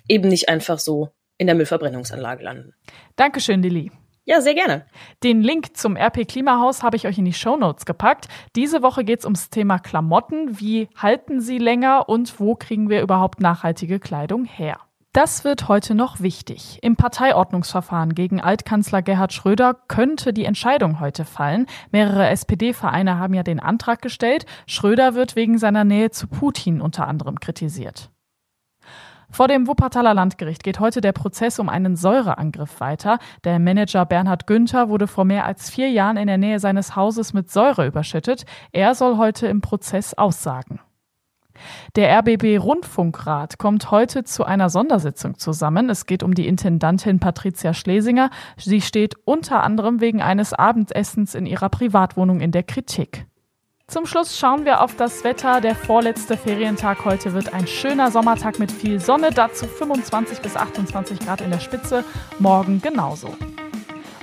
eben 0.07 0.29
nicht 0.29 0.47
einfach 0.47 0.79
so 0.79 1.09
in 1.37 1.47
der 1.47 1.55
Müllverbrennungsanlage 1.57 2.45
landen. 2.45 2.75
Dankeschön, 3.17 3.61
Lilly. 3.61 3.91
Ja, 4.23 4.39
sehr 4.39 4.55
gerne. 4.55 4.85
Den 5.21 5.41
Link 5.41 5.75
zum 5.75 5.97
RP 5.97 6.25
Klimahaus 6.25 6.81
habe 6.81 6.95
ich 6.95 7.05
euch 7.05 7.17
in 7.17 7.25
die 7.25 7.33
Show 7.33 7.57
Notes 7.57 7.85
gepackt. 7.85 8.29
Diese 8.55 8.81
Woche 8.81 9.03
geht 9.03 9.19
es 9.19 9.25
ums 9.25 9.49
Thema 9.49 9.79
Klamotten. 9.79 10.61
Wie 10.61 10.87
halten 10.95 11.41
sie 11.41 11.57
länger 11.57 12.07
und 12.07 12.39
wo 12.39 12.55
kriegen 12.55 12.89
wir 12.89 13.01
überhaupt 13.01 13.41
nachhaltige 13.41 13.99
Kleidung 13.99 14.45
her? 14.45 14.79
Das 15.17 15.43
wird 15.43 15.67
heute 15.67 15.95
noch 15.95 16.19
wichtig. 16.19 16.77
Im 16.83 16.95
Parteiordnungsverfahren 16.95 18.13
gegen 18.13 18.39
Altkanzler 18.39 19.01
Gerhard 19.01 19.33
Schröder 19.33 19.73
könnte 19.87 20.31
die 20.31 20.45
Entscheidung 20.45 20.99
heute 20.99 21.25
fallen. 21.25 21.65
Mehrere 21.91 22.27
SPD-Vereine 22.27 23.17
haben 23.17 23.33
ja 23.33 23.41
den 23.41 23.59
Antrag 23.59 24.03
gestellt. 24.03 24.45
Schröder 24.67 25.15
wird 25.15 25.35
wegen 25.35 25.57
seiner 25.57 25.85
Nähe 25.85 26.11
zu 26.11 26.27
Putin 26.27 26.81
unter 26.81 27.07
anderem 27.07 27.39
kritisiert. 27.39 28.11
Vor 29.31 29.47
dem 29.47 29.65
Wuppertaler 29.65 30.13
Landgericht 30.13 30.63
geht 30.63 30.79
heute 30.79 31.01
der 31.01 31.13
Prozess 31.13 31.57
um 31.57 31.67
einen 31.67 31.95
Säureangriff 31.95 32.79
weiter. 32.79 33.17
Der 33.43 33.57
Manager 33.57 34.05
Bernhard 34.05 34.45
Günther 34.45 34.87
wurde 34.87 35.07
vor 35.07 35.25
mehr 35.25 35.47
als 35.47 35.71
vier 35.71 35.89
Jahren 35.89 36.17
in 36.17 36.27
der 36.27 36.37
Nähe 36.37 36.59
seines 36.59 36.95
Hauses 36.95 37.33
mit 37.33 37.49
Säure 37.49 37.87
überschüttet. 37.87 38.45
Er 38.71 38.93
soll 38.93 39.17
heute 39.17 39.47
im 39.47 39.61
Prozess 39.61 40.13
aussagen. 40.13 40.79
Der 41.95 42.17
RBB 42.19 42.57
Rundfunkrat 42.59 43.57
kommt 43.57 43.91
heute 43.91 44.23
zu 44.23 44.43
einer 44.43 44.69
Sondersitzung 44.69 45.37
zusammen. 45.37 45.89
Es 45.89 46.05
geht 46.05 46.23
um 46.23 46.33
die 46.33 46.47
Intendantin 46.47 47.19
Patricia 47.19 47.73
Schlesinger. 47.73 48.29
Sie 48.57 48.81
steht 48.81 49.15
unter 49.25 49.63
anderem 49.63 50.01
wegen 50.01 50.21
eines 50.21 50.53
Abendessens 50.53 51.35
in 51.35 51.45
ihrer 51.45 51.69
Privatwohnung 51.69 52.39
in 52.39 52.51
der 52.51 52.63
Kritik. 52.63 53.25
Zum 53.89 54.05
Schluss 54.05 54.37
schauen 54.37 54.65
wir 54.65 54.81
auf 54.81 54.97
das 54.97 55.23
Wetter. 55.23 55.61
Der 55.61 55.73
vorletzte 55.73 56.35
Ferientag 56.35 57.05
heute 57.05 57.33
wird 57.33 57.53
ein 57.53 57.67
schöner 57.67 58.11
Sommertag 58.11 58.59
mit 58.59 58.69
viel 58.69 58.99
Sonne, 58.99 59.29
dazu 59.31 59.65
25 59.65 60.41
bis 60.41 60.57
28 60.57 61.19
Grad 61.19 61.39
in 61.39 61.51
der 61.51 61.61
Spitze, 61.61 62.03
morgen 62.37 62.81
genauso. 62.81 63.33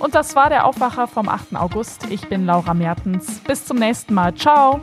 Und 0.01 0.14
das 0.14 0.37
war 0.37 0.51
der 0.51 0.66
Aufwacher 0.66 1.07
vom 1.07 1.31
8. 1.31 1.57
August. 1.57 2.11
Ich 2.11 2.29
bin 2.29 2.44
Laura 2.44 2.75
Mertens. 2.75 3.40
Bis 3.40 3.64
zum 3.64 3.79
nächsten 3.79 4.12
Mal. 4.12 4.35
Ciao. 4.35 4.83